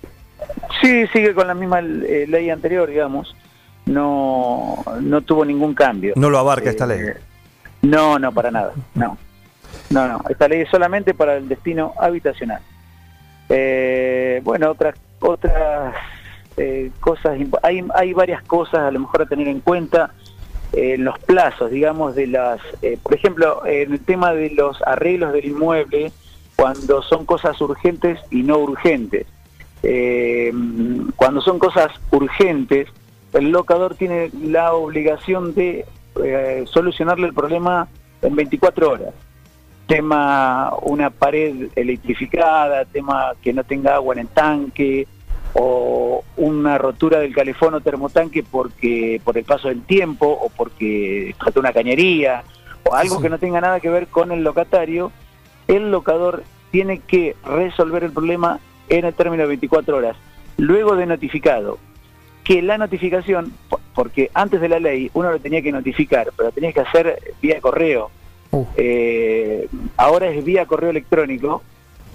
Sí, 0.81 1.07
sigue 1.13 1.33
con 1.33 1.47
la 1.47 1.53
misma 1.53 1.79
eh, 1.79 2.25
ley 2.27 2.49
anterior, 2.49 2.89
digamos. 2.89 3.33
No, 3.85 4.83
no 4.99 5.21
tuvo 5.21 5.45
ningún 5.45 5.73
cambio. 5.73 6.13
No 6.17 6.29
lo 6.29 6.39
abarca 6.39 6.69
esta 6.71 6.83
Eh, 6.83 6.87
ley. 6.87 6.99
No, 7.83 8.19
no, 8.19 8.33
para 8.33 8.51
nada. 8.51 8.73
No, 8.93 9.17
no, 9.91 10.07
no. 10.09 10.21
Esta 10.29 10.49
ley 10.49 10.59
es 10.61 10.69
solamente 10.69 11.13
para 11.13 11.37
el 11.37 11.47
destino 11.47 11.93
habitacional. 11.97 12.59
Eh, 13.47 14.41
bueno, 14.43 14.71
otras 14.71 14.95
otras 15.21 15.93
eh, 16.57 16.91
cosas. 16.99 17.37
Hay, 17.63 17.85
hay 17.95 18.13
varias 18.13 18.43
cosas 18.43 18.79
a 18.81 18.91
lo 18.91 18.99
mejor 18.99 19.21
a 19.21 19.25
tener 19.25 19.47
en 19.47 19.61
cuenta 19.61 20.11
eh, 20.73 20.97
los 20.97 21.17
plazos, 21.19 21.71
digamos, 21.71 22.15
de 22.15 22.27
las. 22.27 22.61
eh, 22.81 22.97
por 23.01 23.13
ejemplo, 23.13 23.65
en 23.65 23.93
el 23.93 23.99
tema 23.99 24.33
de 24.33 24.51
los 24.51 24.81
arreglos 24.83 25.33
del 25.33 25.45
inmueble, 25.45 26.11
cuando 26.55 27.01
son 27.01 27.25
cosas 27.25 27.59
urgentes 27.61 28.19
y 28.29 28.43
no 28.43 28.57
urgentes. 28.59 29.25
Eh, 29.83 30.53
cuando 31.15 31.41
son 31.41 31.59
cosas 31.59 31.91
urgentes, 32.11 32.87
el 33.33 33.49
locador 33.49 33.95
tiene 33.95 34.29
la 34.43 34.73
obligación 34.73 35.53
de 35.53 35.85
eh, 36.23 36.65
solucionarle 36.67 37.27
el 37.27 37.33
problema 37.33 37.87
en 38.21 38.35
24 38.35 38.91
horas. 38.91 39.13
Tema 39.87 40.73
una 40.83 41.09
pared 41.09 41.69
electrificada, 41.75 42.85
tema 42.85 43.33
que 43.41 43.53
no 43.53 43.63
tenga 43.63 43.95
agua 43.95 44.13
en 44.13 44.19
el 44.21 44.27
tanque, 44.27 45.07
o 45.53 46.23
una 46.37 46.77
rotura 46.77 47.19
del 47.19 47.33
calefón 47.33 47.73
o 47.73 47.81
termotanque 47.81 48.43
porque 48.43 49.19
por 49.23 49.37
el 49.37 49.43
paso 49.43 49.67
del 49.67 49.81
tiempo 49.83 50.27
o 50.27 50.49
porque 50.49 51.35
falta 51.39 51.59
una 51.59 51.73
cañería 51.73 52.43
o 52.83 52.95
algo 52.95 53.17
Sí. 53.17 53.21
que 53.23 53.29
no 53.29 53.37
tenga 53.39 53.61
nada 53.61 53.79
que 53.79 53.89
ver 53.89 54.07
con 54.07 54.31
el 54.31 54.43
locatario, 54.43 55.11
el 55.67 55.91
locador 55.91 56.43
tiene 56.71 56.99
que 56.99 57.35
resolver 57.45 58.03
el 58.03 58.11
problema 58.11 58.59
en 58.89 59.05
el 59.05 59.13
término 59.13 59.43
de 59.43 59.49
24 59.49 59.97
horas, 59.97 60.17
luego 60.57 60.95
de 60.95 61.05
notificado. 61.05 61.77
Que 62.43 62.61
la 62.61 62.77
notificación, 62.77 63.53
po- 63.69 63.79
porque 63.93 64.31
antes 64.33 64.59
de 64.61 64.69
la 64.69 64.79
ley 64.79 65.11
uno 65.13 65.31
lo 65.31 65.39
tenía 65.39 65.61
que 65.61 65.71
notificar, 65.71 66.31
pero 66.35 66.49
lo 66.49 66.53
tenías 66.53 66.73
que 66.73 66.79
hacer 66.79 67.19
vía 67.41 67.61
correo. 67.61 68.09
Uh. 68.51 68.65
Eh, 68.75 69.67
ahora 69.95 70.27
es 70.29 70.43
vía 70.43 70.65
correo 70.65 70.89
electrónico, 70.89 71.61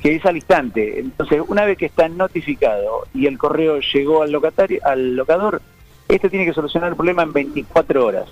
que 0.01 0.15
es 0.17 0.25
al 0.27 0.37
instante. 0.37 1.01
Entonces, 1.01 1.43
una 1.47 1.65
vez 1.65 1.79
que 1.79 1.87
está 1.87 2.09
notificado 2.09 3.07
y 3.15 3.27
el 3.27 3.39
correo 3.39 3.81
llegó 3.81 4.23
al 4.23 4.33
locatario, 4.33 4.81
al 4.85 5.17
locador, 5.17 5.61
este 6.09 6.31
tiene 6.31 6.45
que 6.47 6.53
solucionar 6.53 6.91
el 6.91 6.97
problema 6.97 7.23
en 7.23 7.33
24 7.33 8.05
horas. 8.05 8.29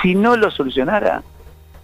Si 0.00 0.14
no 0.14 0.36
lo 0.36 0.50
solucionara, 0.50 1.22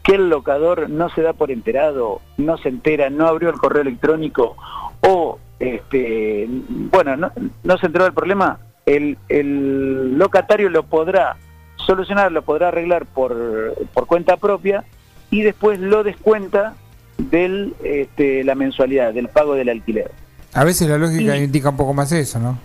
que 0.02 0.14
el 0.14 0.28
locador 0.28 0.88
no 0.88 1.10
se 1.10 1.22
da 1.22 1.32
por 1.32 1.50
enterado, 1.50 2.20
no 2.36 2.56
se 2.58 2.68
entera, 2.68 3.10
no 3.10 3.26
abrió 3.26 3.50
el 3.50 3.56
correo 3.56 3.82
electrónico 3.82 4.56
o, 5.00 5.38
este, 5.58 6.46
bueno, 6.48 7.30
no, 7.62 7.78
se 7.78 7.86
enteró 7.86 8.04
del 8.04 8.14
problema, 8.14 8.58
el, 8.86 9.18
el 9.28 10.16
locatario 10.16 10.70
lo 10.70 10.84
podrá 10.84 11.36
solucionar, 11.76 12.32
lo 12.32 12.42
podrá 12.42 12.68
arreglar 12.68 13.06
por, 13.06 13.74
por 13.92 14.06
cuenta 14.06 14.36
propia 14.36 14.84
y 15.30 15.42
después 15.42 15.78
lo 15.78 16.04
descuenta 16.04 16.74
del 17.18 17.74
este, 17.82 18.44
la 18.44 18.54
mensualidad, 18.54 19.12
del 19.12 19.28
pago 19.28 19.54
del 19.54 19.68
alquiler. 19.68 20.10
A 20.54 20.64
veces 20.64 20.88
la 20.88 20.96
lógica 20.98 21.36
Y- 21.36 21.44
indica 21.44 21.68
un 21.70 21.76
poco 21.76 21.92
más 21.94 22.10
eso, 22.12 22.38
¿no? 22.38 22.58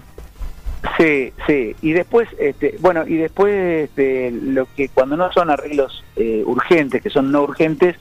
Sí, 0.98 1.31
sí. 1.48 1.75
Y 1.81 1.93
después, 1.93 2.27
este, 2.39 2.75
bueno, 2.81 3.07
y 3.07 3.15
después 3.15 3.53
este, 3.89 4.31
lo 4.31 4.67
que 4.75 4.89
cuando 4.89 5.15
no 5.15 5.31
son 5.31 5.50
arreglos 5.50 6.03
eh, 6.17 6.43
urgentes, 6.45 7.01
que 7.01 7.10
son 7.10 7.31
no 7.31 7.43
urgentes, 7.43 7.95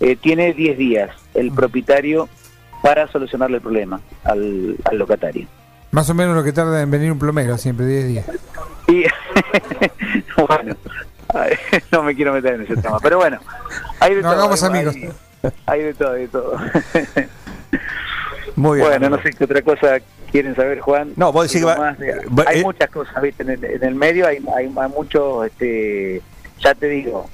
eh, 0.00 0.14
tiene 0.16 0.52
10 0.54 0.78
días 0.78 1.10
el 1.34 1.50
propietario 1.52 2.28
para 2.82 3.08
solucionarle 3.08 3.56
el 3.56 3.62
problema 3.62 4.00
al, 4.24 4.76
al 4.84 4.98
locatario. 4.98 5.46
Más 5.90 6.08
o 6.10 6.14
menos 6.14 6.36
lo 6.36 6.44
que 6.44 6.52
tarda 6.52 6.80
en 6.80 6.90
venir 6.90 7.10
un 7.10 7.18
plomero, 7.18 7.58
siempre 7.58 7.86
10 7.86 8.08
días. 8.08 8.26
Y 8.86 9.04
bueno, 10.48 10.76
no 11.92 12.02
me 12.04 12.14
quiero 12.14 12.32
meter 12.32 12.54
en 12.54 12.62
ese 12.62 12.76
tema, 12.76 12.98
pero 13.00 13.16
bueno, 13.18 13.38
hay 14.00 14.14
de 14.14 14.22
No 14.22 14.30
todo. 14.30 14.38
hagamos 14.40 14.62
hay- 14.62 14.70
amigos. 14.70 14.94
Hay 14.94 15.08
de 15.42 15.94
todo, 15.94 16.12
hay 16.12 16.20
de 16.22 16.28
todo. 16.28 16.56
Muy 18.56 18.78
bien. 18.78 18.88
Bueno, 18.90 19.10
no 19.10 19.22
sé 19.22 19.30
qué 19.30 19.44
otra 19.44 19.62
cosa 19.62 19.98
quieren 20.32 20.54
saber, 20.56 20.80
Juan. 20.80 21.12
No, 21.16 21.32
vos 21.32 21.46
decís 21.46 21.60
que 21.60 21.66
va- 21.66 21.96
hay 22.46 22.60
eh, 22.60 22.62
muchas 22.62 22.90
cosas, 22.90 23.22
¿viste? 23.22 23.42
En 23.44 23.50
el, 23.50 23.64
en 23.64 23.84
el 23.84 23.94
medio 23.94 24.26
hay, 24.26 24.38
hay, 24.56 24.72
hay 24.76 24.88
mucho, 24.88 25.44
este, 25.44 26.20
ya 26.60 26.74
te 26.74 26.88
digo, 26.88 27.28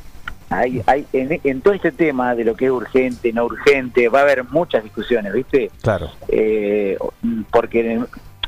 hay, 0.51 0.83
hay 0.87 1.07
en, 1.13 1.41
en 1.43 1.61
todo 1.63 1.73
este 1.75 1.93
tema 1.93 2.35
de 2.35 2.45
lo 2.45 2.55
que 2.55 2.67
es 2.67 2.71
urgente, 2.71 3.33
no 3.33 3.47
urgente, 3.47 4.09
va 4.09 4.21
a 4.21 4.23
haber 4.23 4.45
muchas 4.45 4.83
discusiones, 4.85 5.33
¿viste? 5.33 5.71
Claro. 5.83 6.11
Eh, 6.29 6.99
porque 7.51 7.81
en 7.81 7.91
el, 8.03 8.07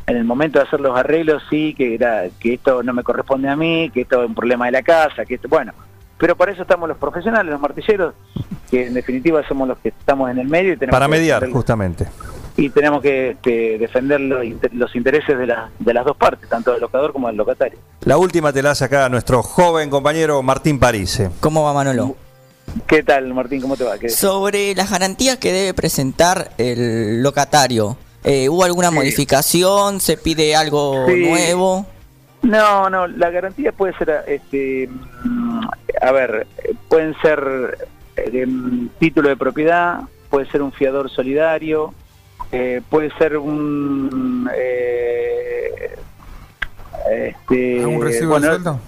en 0.09 0.17
el 0.19 0.25
momento 0.25 0.59
de 0.59 0.67
hacer 0.67 0.81
los 0.81 0.97
arreglos 0.97 1.43
sí, 1.49 1.75
que, 1.77 1.95
era, 1.95 2.25
que 2.39 2.55
esto 2.55 2.83
no 2.83 2.93
me 2.93 3.03
corresponde 3.03 3.49
a 3.49 3.57
mí, 3.57 3.91
que 3.93 4.03
esto 4.03 4.23
es 4.23 4.29
un 4.29 4.35
problema 4.35 4.67
de 4.67 4.73
la 4.73 4.83
casa, 4.83 5.25
que 5.25 5.37
esto, 5.37 5.49
bueno, 5.49 5.73
pero 6.19 6.37
para 6.37 6.53
eso 6.53 6.63
estamos 6.63 6.89
los 6.89 6.99
profesionales, 6.99 7.51
los 7.53 7.61
martilleros, 7.61 8.15
que 8.71 8.87
en 8.87 8.95
definitiva 8.95 9.47
somos 9.47 9.69
los 9.69 9.79
que 9.79 9.89
estamos 9.91 10.31
en 10.31 10.39
el 10.39 10.49
medio 10.49 10.73
y 10.73 10.77
tenemos 10.77 10.95
Para 10.95 11.09
mediar, 11.09 11.49
justamente. 11.51 12.07
y 12.57 12.71
tenemos 12.71 13.03
que 13.03 13.31
este, 13.31 13.79
defender 13.79 14.21
los, 14.21 14.45
inter- 14.45 14.73
los 14.75 14.95
intereses 14.97 15.37
de, 15.39 15.47
la- 15.47 15.71
de 15.79 15.95
las 15.95 16.05
dos 16.05 16.17
partes, 16.17 16.49
tanto 16.49 16.73
del 16.73 16.81
locador 16.81 17.13
como 17.13 17.29
del 17.29 17.37
locatario. 17.37 17.79
La 18.03 18.17
última 18.17 18.53
te 18.53 18.63
la 18.63 18.71
hace 18.73 18.85
acá 18.87 19.09
nuestro 19.09 19.43
joven 19.43 19.91
compañero 19.91 20.43
Martín 20.43 20.79
Parise. 20.79 21.31
¿Cómo 21.41 21.63
va 21.65 21.73
Manolo? 21.75 22.17
¿Qué 22.87 23.03
tal, 23.03 23.33
Martín? 23.33 23.61
¿Cómo 23.61 23.77
te 23.77 23.85
va? 23.85 23.97
¿Qué- 23.99 24.09
Sobre 24.09 24.75
las 24.75 24.91
garantías 24.91 25.37
que 25.39 25.53
debe 25.53 25.75
presentar 25.75 26.51
el 26.59 27.23
locatario, 27.23 27.97
eh, 28.25 28.49
¿hubo 28.49 28.65
alguna 28.65 28.89
Sí. 28.89 28.95
modificación? 28.95 30.01
¿Se 30.01 30.17
pide 30.17 30.57
algo 30.57 31.07
Sí. 31.07 31.29
nuevo? 31.29 31.87
No, 32.43 32.89
no, 32.91 33.07
la 33.07 33.31
garantía 33.31 33.73
puede 33.73 33.97
ser, 33.99 34.23
este, 34.27 34.89
a 36.01 36.13
ver, 36.13 36.47
pueden 36.89 37.15
ser 37.21 37.79
eh, 38.17 38.47
mm, 38.47 38.89
título 38.99 39.29
de 39.29 39.37
propiedad, 39.37 40.01
puede 40.31 40.47
ser 40.51 40.63
un 40.63 40.73
fiador 40.73 41.11
solidario, 41.11 41.95
eh, 42.53 42.83
puede 42.89 43.11
ser 43.19 43.37
un... 43.37 44.49
eh, 44.55 45.97
este, 47.11 47.81
¿Algún 47.81 48.03
recibo 48.03 48.31
bueno, 48.31 48.47
de 48.47 48.53
sueldo? 48.55 48.81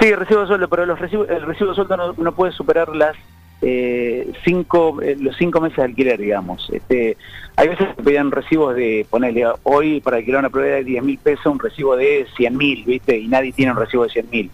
Sí, 0.00 0.14
recibo 0.14 0.40
de 0.40 0.46
sueldo, 0.46 0.68
pero 0.68 0.86
los 0.86 0.98
recibos, 0.98 1.28
el 1.28 1.42
recibo 1.42 1.70
de 1.70 1.76
sueldo 1.76 1.96
no, 1.96 2.12
no 2.14 2.32
puede 2.32 2.52
superar 2.52 2.94
las 2.94 3.16
eh, 3.62 4.32
cinco, 4.44 5.02
eh, 5.02 5.16
los 5.20 5.36
cinco 5.36 5.60
meses 5.60 5.76
de 5.76 5.84
alquiler, 5.84 6.18
digamos. 6.18 6.68
Este, 6.70 7.16
hay 7.56 7.68
veces 7.68 7.88
que 7.94 8.02
pedían 8.02 8.30
recibos 8.30 8.74
de, 8.74 9.06
ponerle 9.10 9.46
hoy 9.64 10.00
para 10.00 10.16
alquilar 10.18 10.40
una 10.40 10.50
propiedad 10.50 10.76
de 10.76 10.84
10 10.84 11.04
mil 11.04 11.18
pesos, 11.18 11.46
un 11.46 11.58
recibo 11.58 11.96
de 11.96 12.26
100 12.36 12.56
mil, 12.56 12.84
¿viste? 12.84 13.18
Y 13.18 13.28
nadie 13.28 13.52
tiene 13.52 13.72
un 13.72 13.78
recibo 13.78 14.04
de 14.04 14.10
100 14.10 14.30
mil. 14.30 14.50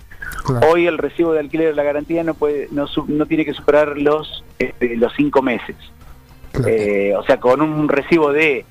Claro. 0.46 0.68
Hoy 0.70 0.86
el 0.86 0.98
recibo 0.98 1.32
de 1.32 1.40
alquiler 1.40 1.68
de 1.68 1.74
la 1.74 1.82
garantía 1.82 2.22
no 2.22 2.34
puede, 2.34 2.68
no, 2.70 2.86
no 3.08 3.26
tiene 3.26 3.44
que 3.44 3.52
superar 3.54 3.98
los, 3.98 4.44
este, 4.58 4.96
los 4.96 5.12
cinco 5.16 5.42
meses. 5.42 5.74
Claro. 6.52 6.68
Eh, 6.68 7.14
o 7.16 7.22
sea, 7.24 7.38
con 7.40 7.60
un 7.60 7.88
recibo 7.88 8.32
de 8.32 8.64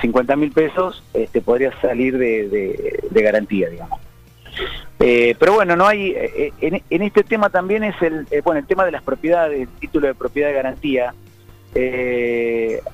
50 0.00 0.36
mil 0.36 0.52
pesos 0.52 1.02
este, 1.14 1.40
podría 1.40 1.72
salir 1.80 2.18
de, 2.18 2.48
de- 2.48 3.04
de 3.10 3.22
garantía, 3.22 3.68
digamos. 3.68 4.00
Eh, 5.00 5.34
pero 5.38 5.54
bueno, 5.54 5.76
no 5.76 5.86
hay 5.86 6.10
eh, 6.16 6.52
en, 6.60 6.82
en 6.90 7.02
este 7.02 7.22
tema 7.24 7.48
también 7.50 7.82
es 7.84 8.00
el 8.02 8.26
eh, 8.30 8.42
bueno 8.44 8.60
el 8.60 8.66
tema 8.66 8.84
de 8.84 8.92
las 8.92 9.02
propiedades, 9.02 9.60
el 9.62 9.68
título 9.80 10.06
de 10.08 10.14
propiedad 10.14 10.48
de 10.48 10.54
garantía. 10.54 11.14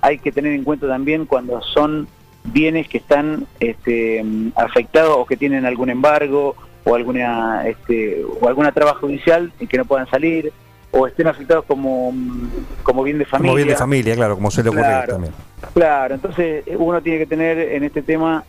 hay 0.02 0.18
que 0.18 0.32
tener 0.32 0.52
en 0.52 0.64
cuenta 0.64 0.86
también 0.86 1.26
cuando 1.26 1.60
son 1.62 2.06
bienes 2.44 2.88
que 2.88 2.98
están 2.98 3.46
este, 3.60 4.24
afectados 4.54 5.16
o 5.18 5.26
que 5.26 5.36
tienen 5.36 5.66
algún 5.66 5.90
embargo 5.90 6.54
o 6.88 6.94
alguna 6.94 7.66
este, 7.68 8.24
o 8.40 8.48
alguna 8.48 8.72
traba 8.72 8.94
judicial 8.94 9.52
y 9.60 9.66
que 9.66 9.76
no 9.78 9.84
puedan 9.84 10.08
salir 10.08 10.52
o 10.90 11.06
estén 11.06 11.26
afectados 11.26 11.64
como, 11.66 12.14
como 12.82 13.02
bien 13.02 13.18
de 13.18 13.26
familia. 13.26 13.48
Como 13.50 13.56
bien 13.56 13.68
de 13.68 13.76
familia, 13.76 14.14
claro, 14.14 14.34
como 14.36 14.50
suele 14.50 14.70
ocurrir 14.70 14.86
Claro. 14.86 15.12
también. 15.12 15.34
Claro, 15.74 16.14
entonces 16.14 16.62
eh, 16.66 16.76
uno 16.78 17.02
tiene 17.02 17.18
que 17.18 17.26
tener 17.26 17.58
en 17.58 17.84
este 17.84 18.00
tema 18.00 18.42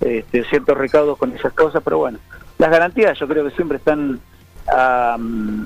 este, 0.00 0.44
ciertos 0.44 0.76
recaudos 0.76 1.16
con 1.16 1.32
esas 1.32 1.52
cosas, 1.54 1.80
pero 1.82 1.96
bueno, 1.98 2.18
las 2.58 2.70
garantías 2.70 3.18
yo 3.18 3.26
creo 3.26 3.44
que 3.48 3.50
siempre 3.52 3.78
están 3.78 4.20
a, 4.68 5.16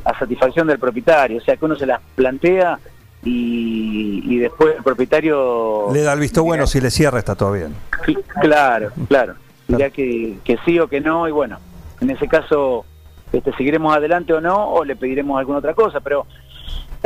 a 0.04 0.18
satisfacción 0.18 0.68
del 0.68 0.78
propietario, 0.78 1.38
o 1.38 1.40
sea 1.40 1.56
que 1.56 1.64
uno 1.64 1.74
se 1.74 1.86
las 1.86 2.00
plantea 2.14 2.78
y, 3.24 4.22
y 4.24 4.38
después 4.38 4.76
el 4.76 4.82
propietario... 4.82 5.88
Le 5.92 6.02
da 6.02 6.12
el 6.12 6.20
visto 6.20 6.42
bueno, 6.44 6.66
si 6.66 6.80
le 6.80 6.90
cierra 6.90 7.18
está 7.18 7.34
todo 7.34 7.52
bien. 7.52 7.74
Cl- 8.06 8.22
Claro, 8.40 8.90
claro. 9.08 9.34
Dirá 9.68 9.90
que, 9.90 10.36
que 10.44 10.58
sí 10.64 10.78
o 10.80 10.88
que 10.88 11.00
no, 11.00 11.28
y 11.28 11.30
bueno, 11.32 11.58
en 12.00 12.10
ese 12.10 12.28
caso 12.28 12.84
este, 13.32 13.52
seguiremos 13.54 13.94
adelante 13.94 14.32
o 14.32 14.40
no, 14.40 14.70
o 14.70 14.84
le 14.84 14.96
pediremos 14.96 15.38
alguna 15.38 15.58
otra 15.58 15.74
cosa, 15.74 16.00
pero 16.00 16.26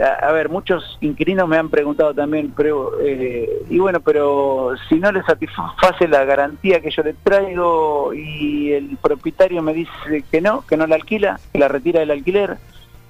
a, 0.03 0.29
a 0.29 0.33
ver, 0.33 0.49
muchos 0.49 0.99
inquilinos 1.01 1.47
me 1.47 1.57
han 1.57 1.69
preguntado 1.69 2.15
también, 2.15 2.53
pero 2.57 2.93
eh, 3.01 3.63
y 3.69 3.79
bueno, 3.79 4.01
pero 4.01 4.73
si 4.89 4.97
no 4.97 5.13
le 5.13 5.23
satisface 5.23 6.09
la 6.09 6.25
garantía 6.25 6.81
que 6.81 6.91
yo 6.91 7.03
le 7.03 7.15
traigo 7.15 8.13
y 8.15 8.73
el 8.73 8.97
propietario 9.01 9.63
me 9.63 9.75
dice 9.75 10.25
que 10.31 10.41
no, 10.41 10.65
que 10.67 10.77
no 10.77 10.87
la 10.87 10.97
alquila, 10.97 11.39
que 11.53 11.59
la 11.59 11.69
retira 11.69 12.01
del 12.01 12.11
alquiler, 12.11 12.57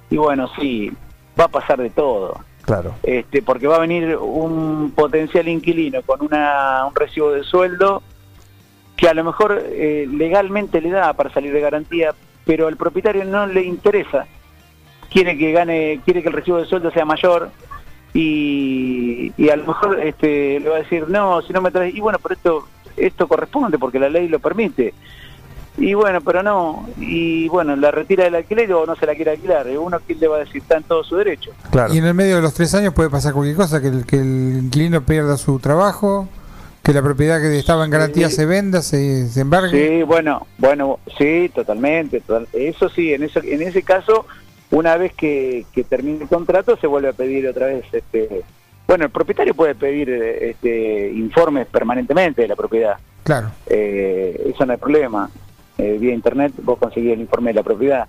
y 0.09 0.17
bueno, 0.17 0.49
sí, 0.59 0.91
va 1.39 1.45
a 1.45 1.49
pasar 1.49 1.79
de 1.81 1.89
todo 1.89 2.39
Claro. 2.63 2.95
este, 3.03 3.41
porque 3.43 3.67
va 3.67 3.75
a 3.75 3.79
venir 3.79 4.17
un 4.17 4.91
potencial 4.95 5.47
inquilino 5.47 6.01
con 6.01 6.21
una, 6.23 6.85
un 6.87 6.95
recibo 6.95 7.31
de 7.31 7.43
sueldo 7.43 8.01
que 8.95 9.09
a 9.09 9.13
lo 9.13 9.23
mejor 9.23 9.61
eh, 9.63 10.07
legalmente 10.09 10.81
le 10.81 10.89
da 10.89 11.13
para 11.13 11.33
salir 11.33 11.51
de 11.53 11.59
garantía, 11.59 12.13
pero 12.45 12.67
al 12.67 12.77
propietario 12.77 13.25
no 13.25 13.45
le 13.47 13.63
interesa. 13.63 14.25
Quiere 15.09 15.37
que 15.37 15.51
gane, 15.51 16.01
quiere 16.03 16.21
que 16.21 16.29
el 16.29 16.33
recibo 16.33 16.57
de 16.57 16.65
sueldo 16.65 16.91
sea 16.91 17.05
mayor 17.05 17.49
y, 18.13 19.31
y 19.37 19.49
a 19.49 19.55
lo 19.55 19.65
mejor 19.65 19.99
este, 19.99 20.59
le 20.59 20.69
va 20.69 20.77
a 20.77 20.79
decir, 20.79 21.07
no, 21.09 21.41
si 21.41 21.53
no 21.53 21.61
me 21.61 21.71
traes, 21.71 21.93
y 21.93 21.99
bueno, 21.99 22.19
pero 22.21 22.35
esto, 22.35 22.67
esto 22.97 23.27
corresponde 23.27 23.77
porque 23.77 23.99
la 23.99 24.09
ley 24.09 24.27
lo 24.27 24.39
permite. 24.39 24.93
Y 25.77 25.93
bueno, 25.93 26.21
pero 26.21 26.41
no, 26.41 26.87
y 26.97 27.49
bueno, 27.49 27.75
la 27.75 27.91
retira 27.91 28.23
del 28.23 28.35
alquiler 28.35 28.71
o 28.71 28.85
no 28.85 28.95
se 28.95 29.05
la 29.05 29.13
quiere 29.13 29.31
alquilar. 29.31 29.67
Uno, 29.77 29.99
¿quién 30.07 30.21
le 30.21 30.29
va 30.29 30.37
a 30.37 30.39
decir? 30.39 30.61
Está 30.61 30.77
en 30.77 30.83
todo 30.83 31.03
su 31.03 31.17
derecho. 31.17 31.51
Claro. 31.69 31.93
Y 31.93 31.97
en 31.97 32.05
el 32.05 32.13
medio 32.13 32.37
de 32.37 32.41
los 32.41 32.53
tres 32.53 32.73
años 32.75 32.93
puede 32.93 33.09
pasar 33.09 33.33
cualquier 33.33 33.57
cosa, 33.57 33.81
que 33.81 33.89
el, 33.89 34.05
que 34.05 34.15
el 34.15 34.61
inquilino 34.63 35.01
pierda 35.01 35.35
su 35.35 35.59
trabajo, 35.59 36.29
que 36.85 36.93
la 36.93 37.01
propiedad 37.01 37.41
que 37.41 37.57
estaba 37.57 37.83
en 37.83 37.91
garantía 37.91 38.29
Sí. 38.29 38.35
se 38.35 38.45
venda, 38.45 38.81
se, 38.81 39.27
se 39.27 39.41
embargue. 39.41 39.71
Sí, 39.97 40.03
bueno, 40.03 40.45
bueno, 40.59 40.99
sí, 41.17 41.49
totalmente. 41.53 42.21
total- 42.21 42.47
Eso 42.53 42.89
sí, 42.89 43.13
en 43.13 43.23
eso, 43.23 43.39
en 43.43 43.61
ese 43.63 43.81
caso, 43.81 44.25
una 44.71 44.95
vez 44.95 45.13
que, 45.13 45.65
que 45.73 45.83
termine 45.83 46.21
el 46.23 46.27
contrato, 46.29 46.77
se 46.77 46.87
vuelve 46.87 47.09
a 47.09 47.13
pedir 47.13 47.47
otra 47.47 47.67
vez. 47.67 47.85
Este, 47.91 48.43
bueno, 48.87 49.05
el 49.05 49.09
propietario 49.11 49.55
puede 49.55 49.73
pedir 49.73 50.09
este, 50.11 51.11
informes 51.11 51.65
permanentemente 51.67 52.43
de 52.43 52.47
la 52.47 52.55
propiedad. 52.55 52.97
Claro. 53.23 53.49
Eh, 53.67 54.51
eso 54.53 54.65
no 54.65 54.73
hay 54.73 54.77
problema. 54.77 55.29
Eh, 55.79 55.97
vía 55.99 56.13
internet 56.13 56.53
vos 56.61 56.77
conseguís 56.77 57.13
el 57.13 57.21
informe 57.21 57.49
de 57.49 57.55
la 57.55 57.63
propiedad. 57.63 58.07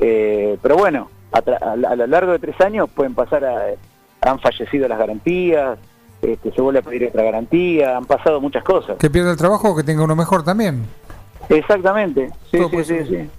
Eh, 0.00 0.58
pero 0.62 0.76
bueno, 0.76 1.10
a, 1.32 1.38
a 1.38 1.96
lo 1.96 2.06
largo 2.06 2.32
de 2.32 2.38
tres 2.38 2.60
años 2.60 2.88
pueden 2.94 3.14
pasar 3.14 3.44
a... 3.46 3.62
Han 4.22 4.38
fallecido 4.40 4.86
las 4.86 4.98
garantías, 4.98 5.78
este, 6.22 6.52
se 6.52 6.60
vuelve 6.60 6.80
a 6.80 6.82
pedir 6.82 7.08
otra 7.08 7.22
garantía, 7.22 7.96
han 7.96 8.04
pasado 8.04 8.40
muchas 8.40 8.64
cosas. 8.64 8.96
Que 8.98 9.10
pierda 9.10 9.30
el 9.30 9.36
trabajo 9.36 9.70
o 9.70 9.76
que 9.76 9.82
tenga 9.82 10.04
uno 10.04 10.16
mejor 10.16 10.42
también. 10.42 10.84
Exactamente, 11.48 12.30
sí, 12.50 12.58
sí, 12.70 12.84
sí, 12.84 13.04
sí. 13.08 13.30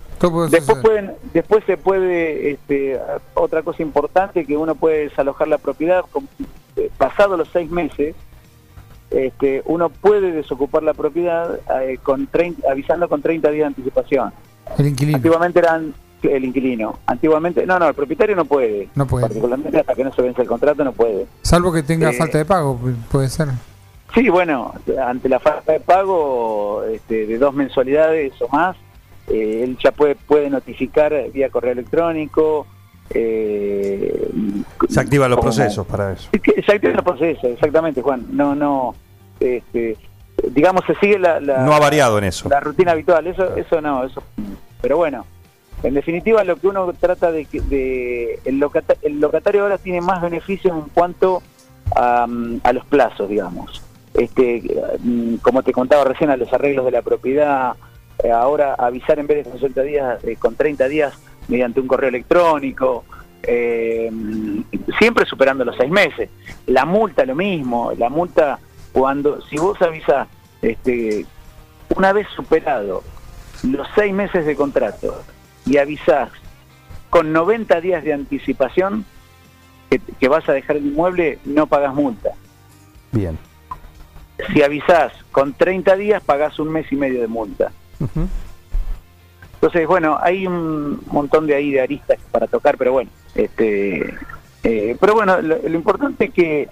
Después 0.51 0.77
pueden, 0.83 1.13
después 1.33 1.63
se 1.65 1.77
puede, 1.77 2.51
este, 2.51 2.99
otra 3.33 3.63
cosa 3.63 3.81
importante 3.81 4.45
que 4.45 4.55
uno 4.55 4.75
puede 4.75 5.09
desalojar 5.09 5.47
la 5.47 5.57
propiedad 5.57 6.03
con, 6.11 6.27
eh, 6.75 6.91
pasado 6.97 7.37
los 7.37 7.49
seis 7.49 7.71
meses, 7.71 8.15
este, 9.09 9.63
uno 9.65 9.89
puede 9.89 10.31
desocupar 10.31 10.83
la 10.83 10.93
propiedad 10.93 11.59
eh, 11.81 11.97
con 12.01 12.27
30 12.27 12.71
avisando 12.71 13.09
con 13.09 13.21
30 13.21 13.49
días 13.49 13.61
de 13.61 13.67
anticipación. 13.67 14.31
El 14.77 14.87
inquilino. 14.87 15.17
Antiguamente 15.17 15.59
eran 15.59 15.93
el 16.23 16.45
inquilino, 16.45 16.99
antiguamente, 17.05 17.65
no, 17.65 17.79
no, 17.79 17.87
el 17.87 17.93
propietario 17.93 18.35
no 18.35 18.45
puede, 18.45 18.89
No 18.95 19.05
puede. 19.07 19.25
particularmente 19.27 19.79
hasta 19.79 19.95
que 19.95 20.03
no 20.03 20.13
se 20.13 20.21
vence 20.21 20.41
el 20.41 20.47
contrato 20.47 20.83
no 20.83 20.91
puede. 20.93 21.25
Salvo 21.41 21.71
que 21.73 21.83
tenga 21.83 22.09
Eh, 22.11 22.13
falta 22.13 22.37
de 22.37 22.45
pago, 22.45 22.77
pu- 22.79 22.95
puede 23.11 23.29
ser. 23.29 23.47
Sí, 24.13 24.27
bueno, 24.29 24.73
ante 25.03 25.29
la 25.29 25.39
falta 25.39 25.71
de 25.71 25.79
pago 25.79 26.83
este, 26.83 27.25
de 27.25 27.37
dos 27.37 27.53
mensualidades 27.53 28.33
o 28.41 28.47
más, 28.49 28.75
eh, 29.27 29.61
él 29.63 29.77
ya 29.83 29.91
puede, 29.91 30.15
puede 30.15 30.49
notificar 30.49 31.13
vía 31.33 31.49
correo 31.49 31.71
electrónico. 31.71 32.67
Eh, 33.09 34.29
Se 34.89 34.99
activan 34.99 35.29
los 35.29 35.39
como- 35.39 35.51
procesos 35.51 35.85
para 35.87 36.13
eso. 36.13 36.29
Se 36.65 36.71
activan 36.73 36.95
los 36.95 37.05
procesos, 37.05 37.43
exactamente, 37.45 38.01
Juan. 38.01 38.25
No, 38.31 38.55
no, 38.55 38.95
este, 39.39 39.97
digamos, 40.49 40.83
se 40.85 40.95
sigue 40.95 41.17
la, 41.19 41.39
la- 41.39 41.63
No 41.65 41.73
ha 41.73 41.79
variado 41.79 42.17
en 42.17 42.25
eso. 42.25 42.49
la 42.49 42.59
rutina 42.59 42.91
habitual. 42.91 43.25
Eso, 43.27 43.55
eso 43.55 43.81
no, 43.81 44.03
eso. 44.05 44.21
Pero 44.81 44.97
bueno, 44.97 45.25
en 45.83 45.93
definitiva, 45.93 46.43
lo 46.43 46.57
que 46.57 46.67
uno 46.67 46.91
trata 46.99 47.31
de 47.31 47.45
de, 47.69 48.39
el, 48.45 48.59
locata- 48.59 48.95
locatario 49.19 49.63
ahora 49.63 49.77
tiene 49.77 50.01
más 50.01 50.21
beneficios 50.21 50.75
en 50.77 50.89
cuanto 50.93 51.41
a, 51.95 52.25
mm, 52.27 52.61
los 52.73 52.85
plazos, 52.85 53.29
digamos. 53.29 53.81
Este, 54.13 54.61
mm, 54.99 55.35
como 55.37 55.63
te 55.63 55.71
contaba 55.71 56.03
recién, 56.03 56.29
a 56.29 56.37
los 56.37 56.51
arreglos 56.53 56.85
de 56.85 56.91
la 56.91 57.01
propiedad, 57.01 57.75
eh, 58.23 58.31
ahora 58.31 58.75
avisar 58.75 59.19
en 59.19 59.27
vez 59.27 59.37
de 59.37 59.43
con 59.51 59.59
60 59.59 59.81
días, 59.83 60.23
eh, 60.23 60.35
con 60.37 60.55
30 60.55 60.87
días 60.87 61.13
mediante 61.47 61.79
un 61.79 61.87
correo 61.87 62.09
electrónico, 62.09 63.03
eh, 63.43 64.09
mm, 64.11 64.61
siempre 64.99 65.25
superando 65.25 65.65
los 65.65 65.75
seis 65.77 65.89
meses. 65.89 66.29
La 66.67 66.85
multa 66.85 67.25
lo 67.25 67.35
mismo, 67.35 67.91
la 67.97 68.09
multa 68.09 68.59
cuando, 68.91 69.41
si 69.41 69.57
vos 69.57 69.81
avisás, 69.81 70.27
este, 70.61 71.25
una 71.95 72.13
vez 72.13 72.27
superado 72.35 73.03
los 73.63 73.87
seis 73.95 74.13
meses 74.13 74.45
de 74.45 74.55
contrato 74.55 75.23
y 75.71 75.77
avisás 75.77 76.29
con 77.09 77.31
90 77.31 77.79
días 77.79 78.03
de 78.03 78.11
anticipación 78.11 79.05
que, 79.89 79.99
que 79.99 80.27
vas 80.27 80.47
a 80.49 80.51
dejar 80.51 80.75
el 80.75 80.87
inmueble, 80.87 81.39
no 81.45 81.65
pagas 81.65 81.95
multa. 81.95 82.31
Bien. 83.13 83.37
Si 84.51 84.61
avisás 84.61 85.13
con 85.31 85.53
30 85.53 85.95
días, 85.95 86.21
pagás 86.23 86.59
un 86.59 86.73
mes 86.73 86.91
y 86.91 86.97
medio 86.97 87.21
de 87.21 87.27
multa. 87.27 87.71
Entonces, 89.53 89.87
bueno, 89.87 90.17
hay 90.21 90.45
un 90.45 90.99
montón 91.07 91.47
de 91.47 91.55
ahí 91.55 91.71
de 91.71 91.79
aristas 91.79 92.17
para 92.31 92.47
tocar, 92.47 92.77
pero 92.77 92.91
bueno, 92.91 93.09
este, 93.33 94.13
eh, 94.63 94.97
pero 94.99 95.13
bueno, 95.13 95.41
lo, 95.41 95.57
lo 95.57 95.75
importante 95.75 96.25
es 96.25 96.33
que 96.33 96.67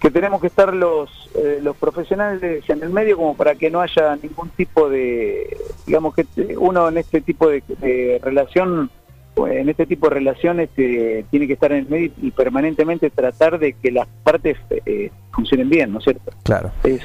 que 0.00 0.10
tenemos 0.10 0.40
que 0.40 0.46
estar 0.46 0.72
los 0.74 1.10
eh, 1.34 1.58
los 1.62 1.76
profesionales 1.76 2.64
en 2.68 2.82
el 2.82 2.90
medio 2.90 3.16
como 3.18 3.36
para 3.36 3.54
que 3.54 3.70
no 3.70 3.80
haya 3.80 4.16
ningún 4.16 4.48
tipo 4.50 4.88
de, 4.88 5.56
digamos 5.86 6.14
que 6.14 6.24
te- 6.24 6.56
uno 6.56 6.88
en 6.88 6.96
este 6.98 7.20
tipo 7.20 7.48
de, 7.48 7.62
de 7.80 8.18
relación, 8.22 8.90
en 9.36 9.68
este 9.68 9.86
tipo 9.86 10.08
de 10.08 10.14
relaciones 10.14 10.70
eh, 10.76 11.24
tiene 11.30 11.46
que 11.46 11.52
estar 11.52 11.70
en 11.72 11.78
el 11.80 11.88
medio 11.88 12.10
y 12.22 12.30
permanentemente 12.30 13.10
tratar 13.10 13.58
de 13.58 13.74
que 13.74 13.90
las 13.92 14.08
partes 14.24 14.56
eh, 14.86 15.10
funcionen 15.32 15.68
bien, 15.68 15.92
¿no 15.92 15.98
es 15.98 16.04
cierto? 16.04 16.32
Claro. 16.44 16.72
Es 16.82 17.02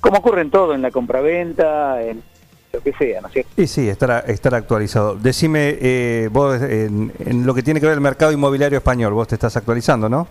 como 0.00 0.18
ocurre 0.18 0.42
en 0.42 0.50
todo, 0.50 0.74
en 0.74 0.82
la 0.82 0.90
compraventa, 0.90 2.00
en 2.02 2.22
lo 2.72 2.80
que 2.80 2.92
sea, 2.92 3.20
¿no 3.22 3.28
es 3.28 3.32
cierto? 3.32 3.50
Y 3.60 3.66
sí, 3.66 3.88
estar, 3.88 4.24
estar 4.28 4.54
actualizado. 4.54 5.16
Decime, 5.16 5.76
eh, 5.80 6.28
vos 6.30 6.60
en, 6.62 7.12
en 7.18 7.46
lo 7.46 7.54
que 7.54 7.62
tiene 7.62 7.80
que 7.80 7.86
ver 7.86 7.94
el 7.94 8.00
mercado 8.02 8.30
inmobiliario 8.30 8.78
español, 8.78 9.12
vos 9.14 9.26
te 9.26 9.34
estás 9.34 9.56
actualizando, 9.56 10.08
¿no? 10.08 10.28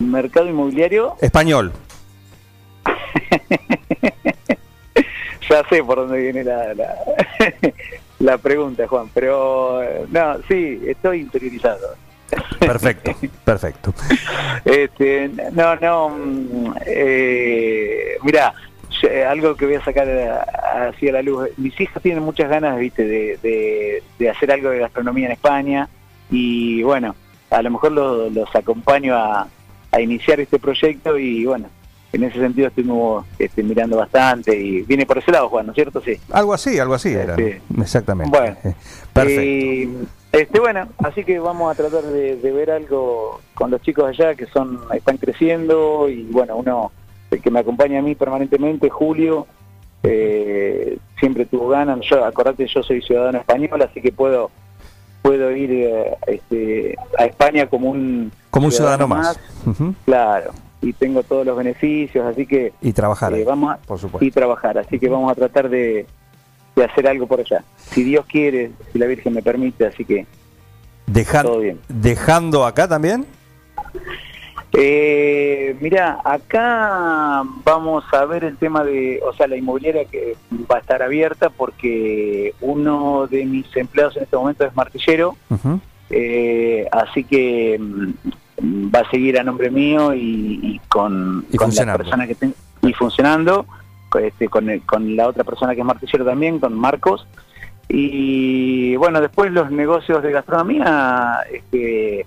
Mercado 0.00 0.48
inmobiliario, 0.48 1.14
Español. 1.20 1.72
ya 5.48 5.64
sé 5.68 5.82
por 5.84 5.96
dónde 5.98 6.18
viene 6.20 6.44
la, 6.44 6.74
la, 6.74 6.94
la 8.18 8.38
pregunta, 8.38 8.86
Juan, 8.86 9.10
pero 9.12 9.82
eh, 9.82 10.06
no, 10.10 10.36
sí, 10.48 10.80
estoy 10.86 11.20
interiorizado. 11.20 11.94
Perfecto, 12.58 13.12
perfecto. 13.44 13.92
Este, 14.64 15.30
no, 15.52 15.76
no, 15.76 16.08
mm, 16.10 16.74
eh, 16.86 18.16
mira, 18.22 18.54
algo 19.28 19.54
que 19.56 19.66
voy 19.66 19.74
a 19.76 19.84
sacar 19.84 20.08
a- 20.08 20.88
así 20.88 21.08
a 21.08 21.12
la 21.12 21.22
luz. 21.22 21.48
Mis 21.56 21.78
hijas 21.80 22.02
tienen 22.02 22.22
muchas 22.22 22.48
ganas, 22.48 22.78
viste, 22.78 23.04
de, 23.04 23.38
de, 23.42 24.02
de 24.18 24.30
hacer 24.30 24.50
algo 24.52 24.70
de 24.70 24.78
gastronomía 24.78 25.26
en 25.26 25.32
España 25.32 25.88
y 26.30 26.82
bueno, 26.84 27.14
a 27.50 27.60
lo 27.62 27.70
mejor 27.70 27.92
lo- 27.92 28.30
los 28.30 28.54
acompaño 28.54 29.16
a, 29.16 29.48
a 29.92 30.00
iniciar 30.00 30.40
este 30.40 30.58
proyecto 30.58 31.18
y 31.18 31.44
bueno, 31.44 31.68
en 32.12 32.24
ese 32.24 32.38
sentido 32.38 32.68
estuvimos 32.68 33.26
este, 33.38 33.62
mirando 33.62 33.96
bastante 33.96 34.56
y 34.56 34.82
viene 34.82 35.06
por 35.06 35.18
ese 35.18 35.30
lado, 35.30 35.48
Juan, 35.48 35.66
¿no 35.66 35.72
es 35.72 35.76
cierto? 35.76 36.00
Sí. 36.00 36.18
Algo 36.32 36.54
así, 36.54 36.78
algo 36.78 36.94
así 36.94 37.10
era. 37.12 37.36
Sí. 37.36 37.54
Exactamente. 37.80 38.36
Bueno. 38.36 38.56
Eh, 38.64 38.74
Perfecto. 39.12 39.42
Y, 39.42 39.98
este, 40.32 40.60
bueno, 40.60 40.88
así 40.98 41.24
que 41.24 41.38
vamos 41.38 41.72
a 41.72 41.74
tratar 41.74 42.04
de, 42.04 42.36
de 42.36 42.52
ver 42.52 42.70
algo 42.70 43.40
con 43.54 43.70
los 43.70 43.82
chicos 43.82 44.04
allá 44.04 44.34
que 44.34 44.46
son 44.46 44.80
están 44.94 45.16
creciendo 45.16 46.08
y 46.08 46.22
bueno, 46.30 46.56
uno 46.56 46.92
el 47.30 47.40
que 47.40 47.50
me 47.50 47.60
acompaña 47.60 48.00
a 48.00 48.02
mí 48.02 48.14
permanentemente, 48.14 48.88
Julio, 48.88 49.46
eh, 50.02 50.98
siempre 51.18 51.46
tuvo 51.46 51.68
ganas. 51.68 52.00
Yo, 52.08 52.24
acordate, 52.24 52.66
yo 52.66 52.82
soy 52.82 53.02
ciudadano 53.02 53.38
español, 53.38 53.82
así 53.82 54.00
que 54.00 54.12
puedo 54.12 54.50
puedo 55.22 55.50
ir 55.50 55.70
eh, 55.72 56.16
este, 56.26 56.96
a 57.18 57.24
España 57.26 57.66
como 57.66 57.90
un 57.90 58.32
Como 58.50 58.66
un 58.66 58.72
ciudadano 58.72 59.06
más. 59.08 59.38
Claro, 60.04 60.52
y 60.82 60.92
tengo 60.92 61.22
todos 61.22 61.44
los 61.46 61.56
beneficios, 61.56 62.24
así 62.26 62.46
que 62.46 62.72
Y 62.80 62.92
trabajar, 62.92 63.34
eh, 63.34 63.44
vamos 63.44 63.74
a, 63.74 63.76
por 63.78 63.98
supuesto. 63.98 64.24
y 64.24 64.30
trabajar, 64.30 64.78
así 64.78 64.98
que 64.98 65.08
vamos 65.08 65.30
a 65.30 65.34
tratar 65.34 65.68
de, 65.68 66.06
de 66.76 66.84
hacer 66.84 67.06
algo 67.06 67.26
por 67.26 67.40
allá. 67.40 67.62
Si 67.76 68.02
Dios 68.02 68.24
quiere, 68.26 68.70
si 68.92 68.98
la 68.98 69.06
Virgen 69.06 69.34
me 69.34 69.42
permite, 69.42 69.86
así 69.86 70.04
que 70.04 70.26
todo 71.42 71.58
bien. 71.58 71.80
¿Dejando 71.88 72.64
acá 72.64 72.86
también? 72.86 73.26
Eh, 74.72 75.76
mira, 75.80 76.20
acá 76.24 77.42
vamos 77.64 78.04
a 78.12 78.24
ver 78.24 78.44
el 78.44 78.56
tema 78.56 78.84
de, 78.84 79.20
o 79.28 79.32
sea, 79.34 79.48
la 79.48 79.56
inmobiliaria 79.56 80.04
que 80.04 80.36
va 80.70 80.76
a 80.76 80.80
estar 80.80 81.02
abierta 81.02 81.50
porque 81.50 82.54
uno 82.60 83.26
de 83.26 83.44
mis 83.46 83.66
empleados 83.76 84.16
en 84.16 84.22
este 84.24 84.36
momento 84.36 84.64
es 84.64 84.74
martillero, 84.76 85.36
eh, 86.10 86.86
así 86.92 87.24
que 87.24 87.78
mm, 87.80 88.94
va 88.94 89.00
a 89.00 89.10
seguir 89.10 89.38
a 89.40 89.42
nombre 89.42 89.70
mío 89.70 90.14
y, 90.14 90.60
y 90.62 90.80
con, 90.88 91.44
Y 91.50 91.56
con 91.56 91.68
la 91.74 91.96
persona 91.98 92.26
que 92.28 92.34
tengo 92.36 92.54
y 92.82 92.92
funcionando, 92.92 93.66
con, 94.08 94.24
este, 94.24 94.48
con, 94.48 94.70
el- 94.70 94.82
con 94.86 95.16
la 95.16 95.26
otra 95.28 95.42
persona 95.44 95.74
que 95.74 95.80
es 95.80 95.86
martillero 95.86 96.24
también, 96.24 96.58
con 96.60 96.74
Marcos. 96.78 97.26
Y 97.88 98.94
bueno, 98.96 99.20
después 99.20 99.50
los 99.50 99.70
negocios 99.72 100.22
de 100.22 100.30
gastronomía, 100.30 101.40
este, 101.52 102.24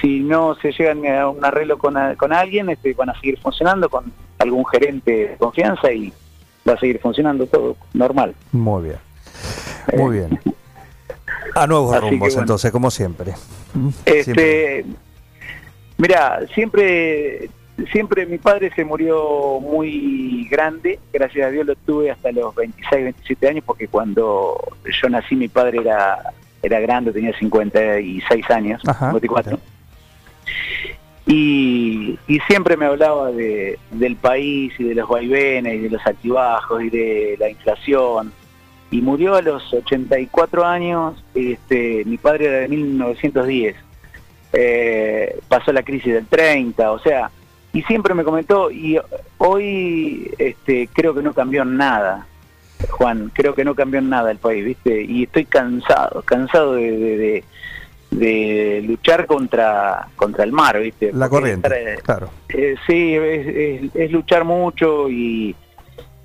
si 0.00 0.20
no 0.20 0.54
se 0.56 0.72
llegan 0.72 1.06
a 1.06 1.28
un 1.28 1.44
arreglo 1.44 1.78
con, 1.78 1.96
a- 1.96 2.14
con 2.16 2.32
alguien, 2.32 2.70
este, 2.70 2.94
van 2.94 3.10
a 3.10 3.14
seguir 3.20 3.38
funcionando 3.40 3.88
con 3.88 4.12
algún 4.38 4.64
gerente 4.66 5.10
de 5.30 5.36
confianza 5.36 5.90
y 5.92 6.12
va 6.68 6.74
a 6.74 6.78
seguir 6.78 7.00
funcionando 7.00 7.46
todo 7.46 7.76
normal. 7.94 8.34
Muy 8.52 8.84
bien. 8.84 8.96
Muy 9.96 10.18
bien. 10.18 10.38
A 11.54 11.66
nuevos 11.66 11.92
Así 11.96 12.00
rumbos, 12.10 12.28
bueno. 12.28 12.40
entonces, 12.42 12.70
como 12.70 12.90
siempre. 12.90 13.32
Siempre. 14.04 14.80
Este, 14.80 14.84
mira, 15.96 16.40
siempre, 16.54 17.48
siempre 17.90 18.26
mi 18.26 18.38
padre 18.38 18.70
se 18.74 18.84
murió 18.84 19.58
muy 19.60 20.46
grande, 20.50 20.98
gracias 21.12 21.46
a 21.46 21.50
Dios 21.50 21.66
lo 21.66 21.74
tuve 21.74 22.10
hasta 22.10 22.30
los 22.32 22.54
26, 22.54 23.02
27 23.04 23.48
años, 23.48 23.64
porque 23.66 23.88
cuando 23.88 24.56
yo 25.02 25.08
nací 25.08 25.34
mi 25.36 25.48
padre 25.48 25.78
era, 25.80 26.32
era 26.62 26.80
grande, 26.80 27.12
tenía 27.12 27.36
56 27.38 28.50
años, 28.50 28.82
Ajá, 28.86 29.06
54. 29.06 29.58
Y, 31.26 32.18
siempre 32.46 32.76
me 32.76 32.86
hablaba 32.86 33.30
de, 33.30 33.78
del 33.90 34.16
país 34.16 34.72
y 34.78 34.84
de 34.84 34.94
los 34.94 35.08
vaivenes 35.08 35.74
y 35.74 35.78
de 35.80 35.90
los 35.90 36.06
altibajos 36.06 36.82
y 36.82 36.88
de 36.88 37.36
la 37.38 37.50
inflación. 37.50 38.32
Y 38.90 39.02
murió 39.02 39.34
a 39.34 39.42
los 39.42 39.72
84 39.74 40.64
años, 40.64 41.22
este, 41.34 42.04
mi 42.06 42.16
padre 42.16 42.46
era 42.46 42.58
de 42.60 42.68
1910 42.68 43.76
eh, 44.52 45.38
pasó 45.48 45.72
la 45.72 45.82
crisis 45.82 46.14
del 46.14 46.26
30, 46.26 46.90
o 46.90 46.98
sea, 46.98 47.30
y 47.72 47.82
siempre 47.82 48.14
me 48.14 48.24
comentó, 48.24 48.70
y 48.70 48.98
hoy 49.38 50.30
este, 50.38 50.88
creo 50.92 51.14
que 51.14 51.22
no 51.22 51.34
cambió 51.34 51.64
nada, 51.64 52.26
Juan, 52.90 53.30
creo 53.34 53.54
que 53.54 53.64
no 53.64 53.74
cambió 53.74 54.00
nada 54.00 54.30
el 54.30 54.38
país, 54.38 54.64
¿viste? 54.64 55.02
Y 55.02 55.24
estoy 55.24 55.44
cansado, 55.44 56.22
cansado 56.22 56.74
de- 56.74 57.44
de 58.10 58.82
luchar 58.86 59.26
contra, 59.26 60.08
contra 60.16 60.44
el 60.44 60.52
mar, 60.52 60.80
¿viste? 60.80 61.12
La 61.12 61.28
corriente, 61.28 61.68
estar, 61.68 61.78
eh, 61.88 61.98
claro. 62.02 62.30
eh, 62.48 62.74
sí, 62.86 63.14
es, 63.14 63.46
es- 63.84 63.96
es 63.96 64.10
luchar 64.10 64.44
mucho 64.44 65.08
y... 65.10 65.54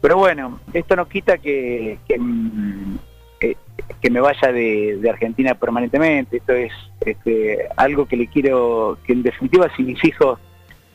Pero 0.02 0.18
bueno, 0.18 0.60
esto 0.74 0.96
no 0.96 1.08
quita 1.08 1.38
que, 1.38 1.98
que, 2.08 2.18
mm, 2.20 2.98
que- 3.40 3.58
que 4.02 4.10
me 4.10 4.20
vaya 4.20 4.52
de, 4.52 4.98
de 5.02 5.10
Argentina 5.10 5.56
permanentemente. 5.56 6.38
Esto 6.38 6.54
es 6.54 6.72
este, 7.02 7.68
algo 7.78 8.06
que 8.06 8.18
le 8.18 8.28
quiero, 8.28 8.98
que 9.06 9.14
en 9.14 9.24
definitiva 9.24 9.70
si 9.76 9.84
mis 9.84 10.04
hijos 10.04 10.40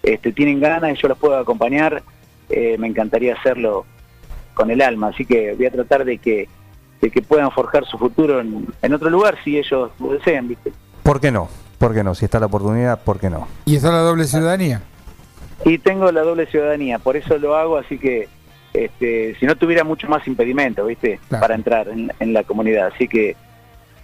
este, 0.02 0.32
tienen 0.32 0.60
ganas 0.60 0.92
y 0.92 1.00
yo 1.00 1.08
los 1.08 1.18
puedo 1.18 1.36
acompañar, 1.38 2.02
eh, 2.50 2.76
me 2.78 2.86
encantaría 2.86 3.34
hacerlo 3.34 3.84
con 4.54 4.70
el 4.70 4.80
alma. 4.82 5.08
Así 5.08 5.24
que 5.24 5.54
voy 5.54 5.66
a 5.66 5.70
tratar 5.70 6.04
de 6.04 6.18
que, 6.18 6.48
de 7.00 7.10
que 7.10 7.22
puedan 7.22 7.50
forjar 7.50 7.84
su 7.86 7.96
futuro 7.98 8.40
en, 8.40 8.66
en 8.82 8.94
otro 8.94 9.08
lugar 9.10 9.36
si 9.44 9.56
ellos 9.58 9.90
lo 10.00 10.12
desean, 10.12 10.48
¿viste? 10.48 10.72
¿Por 11.02 11.20
qué 11.20 11.30
no? 11.30 11.48
¿Por 11.78 11.94
qué 11.94 12.02
no? 12.02 12.14
Si 12.14 12.24
está 12.24 12.40
la 12.40 12.46
oportunidad, 12.46 13.00
¿por 13.02 13.18
qué 13.20 13.30
no? 13.30 13.46
¿Y 13.64 13.76
está 13.76 13.90
la 13.92 13.98
doble 14.00 14.24
ciudadanía? 14.24 14.82
Y 15.64 15.78
tengo 15.78 16.10
la 16.12 16.22
doble 16.22 16.46
ciudadanía, 16.46 16.98
por 16.98 17.16
eso 17.16 17.38
lo 17.38 17.56
hago, 17.56 17.76
así 17.78 17.98
que 17.98 18.28
este, 18.74 19.34
si 19.38 19.46
no 19.46 19.56
tuviera 19.56 19.84
mucho 19.84 20.08
más 20.08 20.26
impedimento, 20.26 20.84
¿viste? 20.86 21.18
Claro. 21.28 21.40
Para 21.42 21.54
entrar 21.54 21.88
en, 21.88 22.12
en 22.20 22.32
la 22.32 22.42
comunidad. 22.44 22.88
Así 22.94 23.08
que 23.08 23.36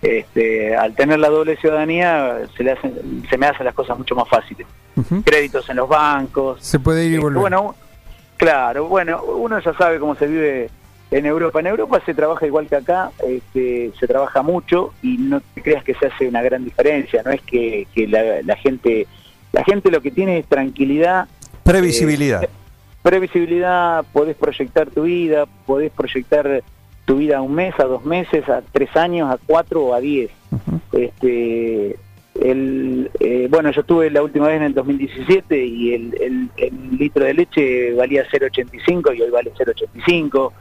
este, 0.02 0.76
al 0.76 0.94
tener 0.94 1.18
la 1.18 1.28
doble 1.30 1.56
ciudadanía 1.56 2.38
se, 2.56 2.62
le 2.64 2.72
hacen, 2.72 3.24
se 3.28 3.38
me 3.38 3.46
hacen 3.46 3.64
las 3.66 3.74
cosas 3.74 3.96
mucho 3.98 4.14
más 4.14 4.28
fáciles. 4.28 4.66
Créditos 5.24 5.68
en 5.70 5.76
los 5.76 5.88
bancos. 5.88 6.62
Se 6.62 6.78
puede 6.78 7.04
ir 7.04 7.12
y 7.12 7.14
Este, 7.14 7.24
volver. 7.24 7.40
bueno, 7.40 7.74
claro, 8.36 8.86
bueno, 8.86 9.22
uno 9.22 9.58
ya 9.58 9.72
sabe 9.74 9.98
cómo 9.98 10.14
se 10.14 10.26
vive 10.26 10.70
en 11.10 11.26
Europa. 11.26 11.60
En 11.60 11.66
Europa 11.68 12.00
se 12.04 12.14
trabaja 12.14 12.46
igual 12.46 12.66
que 12.66 12.76
acá, 12.76 13.10
este, 13.28 13.92
se 13.98 14.06
trabaja 14.06 14.42
mucho 14.42 14.92
y 15.02 15.16
no 15.18 15.40
te 15.54 15.62
creas 15.62 15.84
que 15.84 15.94
se 15.94 16.06
hace 16.06 16.26
una 16.28 16.42
gran 16.42 16.64
diferencia. 16.64 17.22
No 17.24 17.30
es 17.30 17.40
que, 17.42 17.86
que 17.94 18.08
la, 18.08 18.42
la 18.42 18.56
gente, 18.56 19.06
la 19.52 19.62
gente 19.64 19.90
lo 19.90 20.00
que 20.00 20.10
tiene 20.10 20.38
es 20.38 20.46
tranquilidad 20.46 21.26
Previsibilidad. 21.62 22.42
eh, 22.44 22.48
previsibilidad, 23.02 24.04
podés 24.12 24.36
proyectar 24.36 24.90
tu 24.90 25.02
vida, 25.02 25.46
podés 25.66 25.92
proyectar 25.92 26.62
tu 27.04 27.16
vida 27.18 27.36
a 27.38 27.42
un 27.42 27.54
mes, 27.54 27.74
a 27.78 27.84
dos 27.84 28.04
meses, 28.04 28.48
a 28.48 28.62
tres 28.72 28.94
años, 28.96 29.30
a 29.30 29.38
cuatro 29.46 29.84
o 29.84 29.94
a 29.94 30.00
diez. 30.00 30.30
Este, 30.92 31.96
el, 32.40 33.10
eh, 33.20 33.46
bueno, 33.50 33.70
yo 33.70 33.82
estuve 33.82 34.10
la 34.10 34.22
última 34.22 34.46
vez 34.48 34.56
en 34.56 34.62
el 34.64 34.74
2017 34.74 35.64
y 35.66 35.94
el, 35.94 36.14
el- 36.20 36.50
el 36.56 36.98
litro 36.98 37.24
de 37.24 37.34
leche 37.34 37.92
valía 37.94 38.24
0,85 38.30 39.16
y 39.16 39.22
hoy 39.22 39.30
vale 39.30 39.52
0,85. 39.56 40.52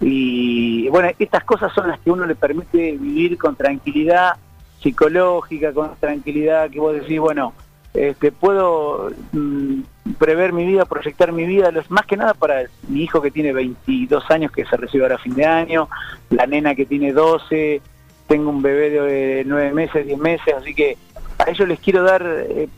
Y 0.00 0.88
bueno, 0.88 1.10
estas 1.18 1.44
cosas 1.44 1.72
son 1.72 1.88
las 1.88 1.98
que 2.00 2.10
uno 2.10 2.26
le 2.26 2.34
permite 2.34 2.92
vivir 2.92 3.38
con 3.38 3.56
tranquilidad 3.56 4.36
psicológica, 4.80 5.72
con 5.72 5.96
tranquilidad 5.96 6.70
que 6.70 6.80
vos 6.80 6.94
decís, 6.94 7.18
bueno, 7.18 7.54
este, 7.94 8.30
puedo 8.30 9.10
mm, 9.32 9.80
prever 10.18 10.52
mi 10.52 10.66
vida, 10.66 10.84
proyectar 10.84 11.32
mi 11.32 11.46
vida, 11.46 11.70
los, 11.70 11.90
más 11.90 12.04
que 12.04 12.16
nada 12.16 12.34
para 12.34 12.64
mi 12.88 13.02
hijo 13.02 13.22
que 13.22 13.30
tiene 13.30 13.52
22 13.52 14.30
años 14.30 14.52
que 14.52 14.66
se 14.66 14.76
recibe 14.76 15.04
ahora 15.04 15.14
a 15.16 15.18
fin 15.18 15.34
de 15.34 15.46
año, 15.46 15.88
la 16.28 16.46
nena 16.46 16.74
que 16.74 16.84
tiene 16.84 17.12
12, 17.12 17.80
tengo 18.26 18.50
un 18.50 18.60
bebé 18.60 18.90
de 18.90 19.44
9 19.46 19.72
meses, 19.72 20.06
10 20.06 20.18
meses, 20.18 20.54
así 20.54 20.74
que 20.74 20.98
a 21.38 21.50
ellos 21.50 21.66
les 21.66 21.80
quiero 21.80 22.02
dar 22.02 22.22
eh, 22.26 22.68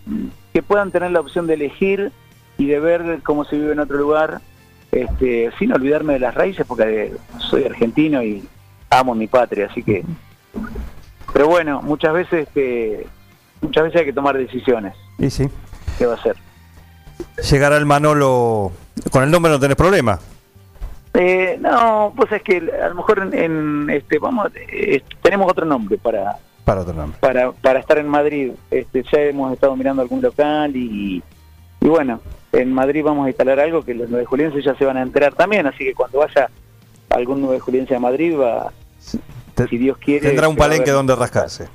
que 0.52 0.62
puedan 0.62 0.92
tener 0.92 1.10
la 1.10 1.20
opción 1.20 1.46
de 1.46 1.54
elegir 1.54 2.12
y 2.56 2.66
de 2.66 2.78
ver 2.80 3.20
cómo 3.24 3.44
se 3.44 3.56
vive 3.56 3.72
en 3.72 3.80
otro 3.80 3.98
lugar, 3.98 4.40
este, 4.92 5.50
sin 5.58 5.72
olvidarme 5.72 6.14
de 6.14 6.18
las 6.20 6.34
raíces, 6.34 6.66
porque 6.66 7.12
soy 7.38 7.64
argentino 7.64 8.22
y 8.22 8.42
amo 8.90 9.14
mi 9.14 9.26
patria, 9.26 9.66
así 9.70 9.82
que... 9.82 10.04
Pero 11.32 11.46
bueno, 11.48 11.82
muchas 11.82 12.14
veces, 12.14 12.48
este, 12.48 13.06
muchas 13.60 13.84
veces 13.84 14.00
hay 14.00 14.06
que 14.06 14.12
tomar 14.12 14.36
decisiones. 14.36 14.94
Y 15.18 15.28
sí. 15.30 15.48
¿Qué 15.98 16.06
va 16.06 16.14
a 16.14 16.16
hacer? 16.16 16.36
Llegará 17.50 17.76
el 17.76 17.84
Manolo. 17.86 18.72
Con 19.10 19.22
el 19.24 19.30
nombre 19.30 19.52
no 19.52 19.60
tenés 19.60 19.76
problema. 19.76 20.18
Eh, 21.14 21.58
no, 21.60 22.12
pues 22.16 22.32
es 22.32 22.42
que 22.42 22.56
a 22.82 22.88
lo 22.88 22.94
mejor 22.94 23.18
en, 23.18 23.34
en, 23.34 23.90
este, 23.90 24.18
vamos, 24.18 24.50
eh, 24.54 25.02
tenemos 25.22 25.50
otro 25.50 25.64
nombre 25.66 25.98
para, 25.98 26.36
Para 26.64 26.80
otro 26.82 26.94
nombre. 26.94 27.18
para, 27.20 27.52
para 27.52 27.80
estar 27.80 27.98
en 27.98 28.08
Madrid. 28.08 28.52
Este, 28.70 29.02
ya 29.02 29.20
hemos 29.20 29.52
estado 29.52 29.76
mirando 29.76 30.02
algún 30.02 30.22
local 30.22 30.74
y, 30.76 31.22
y 31.80 31.86
bueno, 31.88 32.20
en 32.60 32.72
Madrid 32.72 33.02
vamos 33.04 33.26
a 33.26 33.28
instalar 33.28 33.60
algo 33.60 33.82
que 33.82 33.94
los 33.94 34.08
nueve 34.10 34.24
julienses 34.26 34.64
ya 34.64 34.74
se 34.74 34.84
van 34.84 34.96
a 34.96 35.02
enterar 35.02 35.34
también, 35.34 35.66
así 35.66 35.84
que 35.84 35.94
cuando 35.94 36.18
vaya 36.18 36.50
algún 37.10 37.40
nueve 37.40 37.60
juliense 37.60 37.94
a 37.94 38.00
Madrid 38.00 38.36
va, 38.38 38.72
Te- 39.54 39.68
si 39.68 39.78
Dios 39.78 39.96
quiere... 39.98 40.26
tendrá 40.28 40.48
un 40.48 40.56
palenque 40.56 40.90
donde 40.90 41.14
rascarse. 41.16 41.68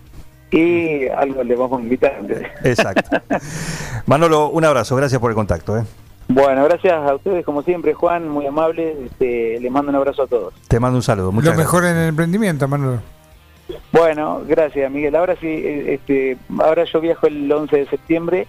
Y 0.52 1.08
algo 1.08 1.43
le 1.43 1.56
vamos 1.56 1.80
a 1.80 1.84
invitar. 1.84 2.22
Exacto. 2.63 3.10
Manolo, 4.06 4.50
un 4.50 4.63
abrazo. 4.63 4.96
Gracias 4.96 5.19
por 5.19 5.32
el 5.32 5.36
contacto. 5.36 5.78
¿eh? 5.80 5.84
Bueno, 6.28 6.63
gracias 6.65 6.93
a 6.93 7.15
ustedes 7.15 7.43
como 7.43 7.63
siempre, 7.63 7.93
Juan, 7.93 8.30
muy 8.30 8.46
amable. 8.46 8.96
Este, 9.06 9.60
les 9.60 9.72
mando 9.72 9.89
un 9.89 9.96
abrazo 9.96 10.24
a 10.24 10.28
todos. 10.28 10.54
Te 10.67 10.80
mando 10.80 10.98
un 10.98 11.02
saludo. 11.04 11.32
Muchas 11.32 11.54
Lo 11.54 11.58
mejor 11.58 11.86
en 11.86 11.98
el 11.98 12.10
emprendimiento, 12.10 12.67
Manolo. 12.67 13.00
Bueno, 13.91 14.41
gracias 14.48 14.91
Miguel. 14.91 15.15
Ahora 15.15 15.36
sí, 15.39 15.48
eh, 15.48 15.93
este, 15.96 16.38
ahora 16.60 16.84
yo 16.84 17.02
viajo 17.02 17.28
el 17.28 17.52
11 17.52 17.76
de 17.78 17.86
septiembre, 17.88 18.48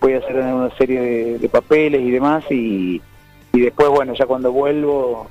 voy 0.00 0.14
a 0.14 0.18
hacer 0.18 0.36
una 0.36 0.70
serie 0.76 1.00
de, 1.00 1.38
de 1.38 1.48
papeles 1.48 2.00
y 2.00 2.10
demás 2.10 2.44
y, 2.50 3.02
y 3.52 3.60
después, 3.60 3.88
bueno, 3.88 4.14
ya 4.14 4.26
cuando 4.26 4.52
vuelvo 4.52 5.28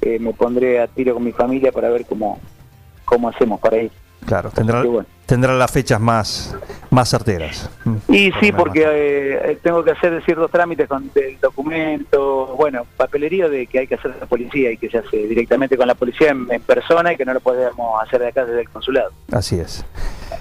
eh, 0.00 0.18
me 0.18 0.32
pondré 0.32 0.80
a 0.80 0.86
tiro 0.86 1.14
con 1.14 1.24
mi 1.24 1.32
familia 1.32 1.72
para 1.72 1.88
ver 1.88 2.04
cómo, 2.06 2.38
cómo 3.04 3.28
hacemos 3.28 3.60
para 3.60 3.78
ir. 3.78 3.90
Claro, 4.26 4.50
tendrá, 4.50 4.82
bueno. 4.82 5.06
tendrá 5.26 5.52
las 5.54 5.70
fechas 5.70 6.00
más, 6.00 6.56
más 6.90 7.10
certeras. 7.10 7.68
Y 8.08 8.32
sí, 8.40 8.52
porque 8.52 8.82
eh, 8.86 9.58
tengo 9.62 9.84
que 9.84 9.90
hacer 9.90 10.22
ciertos 10.24 10.50
trámites 10.50 10.88
con 10.88 11.10
el 11.14 11.38
documento, 11.40 12.54
bueno, 12.56 12.86
papelería 12.96 13.50
de 13.50 13.66
que 13.66 13.80
hay 13.80 13.86
que 13.86 13.96
hacer 13.96 14.16
la 14.18 14.24
policía 14.24 14.70
y 14.70 14.78
que 14.78 14.88
se 14.88 14.98
hace 14.98 15.26
directamente 15.26 15.76
con 15.76 15.86
la 15.86 15.94
policía 15.94 16.30
en, 16.30 16.46
en 16.50 16.62
persona 16.62 17.12
y 17.12 17.18
que 17.18 17.26
no 17.26 17.34
lo 17.34 17.40
podemos 17.40 18.02
hacer 18.02 18.22
de 18.22 18.28
acá 18.28 18.46
desde 18.46 18.62
el 18.62 18.68
consulado. 18.70 19.10
Así 19.30 19.58
es. 19.60 19.84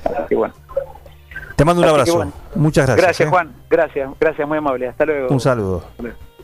Así 0.06 0.28
que 0.30 0.36
bueno. 0.36 0.54
Te 1.56 1.66
mando 1.66 1.82
un 1.82 1.86
Así 1.88 1.92
abrazo. 1.94 2.16
bueno. 2.16 2.34
Muchas 2.56 2.86
gracias. 2.88 3.06
Gracias, 3.06 3.28
¿eh? 3.28 3.30
Juan. 3.30 3.54
Gracias, 3.70 4.10
gracias, 4.20 4.48
muy 4.48 4.58
amable. 4.58 4.88
Hasta 4.88 5.06
luego. 5.06 5.28
Un 5.30 5.40
saludo. 5.40 5.84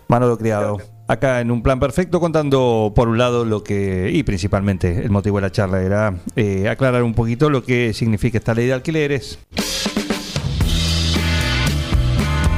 Manolo 0.07 0.37
Criado. 0.37 0.77
Acá 1.07 1.41
en 1.41 1.49
un 1.49 1.63
plan 1.63 1.79
perfecto 1.79 2.19
contando 2.19 2.91
por 2.95 3.07
un 3.07 3.17
lado 3.17 3.43
lo 3.43 3.63
que, 3.63 4.11
y 4.13 4.21
principalmente 4.23 5.03
el 5.03 5.09
motivo 5.09 5.37
de 5.37 5.41
la 5.41 5.51
charla 5.51 5.81
era 5.81 6.13
eh, 6.35 6.69
aclarar 6.69 7.01
un 7.01 7.15
poquito 7.15 7.49
lo 7.49 7.63
que 7.63 7.93
significa 7.93 8.37
esta 8.37 8.53
ley 8.53 8.67
de 8.67 8.73
alquileres. 8.73 9.39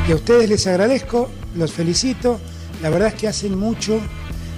Y 0.08 0.12
a 0.12 0.16
ustedes 0.16 0.50
les 0.50 0.68
agradezco, 0.68 1.30
los 1.56 1.72
felicito. 1.72 2.40
La 2.82 2.90
verdad 2.90 3.10
es 3.10 3.14
que 3.14 3.28
hacen 3.28 3.58
mucho, 3.58 4.00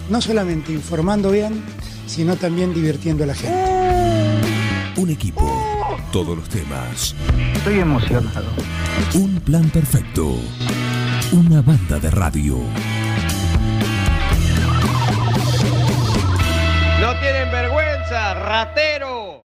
no 0.10 0.22
solamente 0.22 0.72
informando 0.72 1.30
bien, 1.30 1.64
sino 2.08 2.36
también 2.36 2.74
divirtiendo 2.74 3.24
a 3.26 3.28
la 3.28 3.36
gente. 3.36 3.72
Un 4.96 5.10
equipo, 5.10 5.44
todos 6.12 6.38
los 6.38 6.50
temas. 6.50 7.16
Estoy 7.54 7.80
emocionado. 7.80 8.48
Un 9.14 9.40
plan 9.42 9.70
perfecto. 9.70 10.36
Una 11.32 11.62
banda 11.62 12.00
de 12.00 12.12
radio. 12.12 12.58
No 17.02 17.20
tienen 17.20 17.52
vergüenza, 17.52 18.34
ratero. 18.36 19.23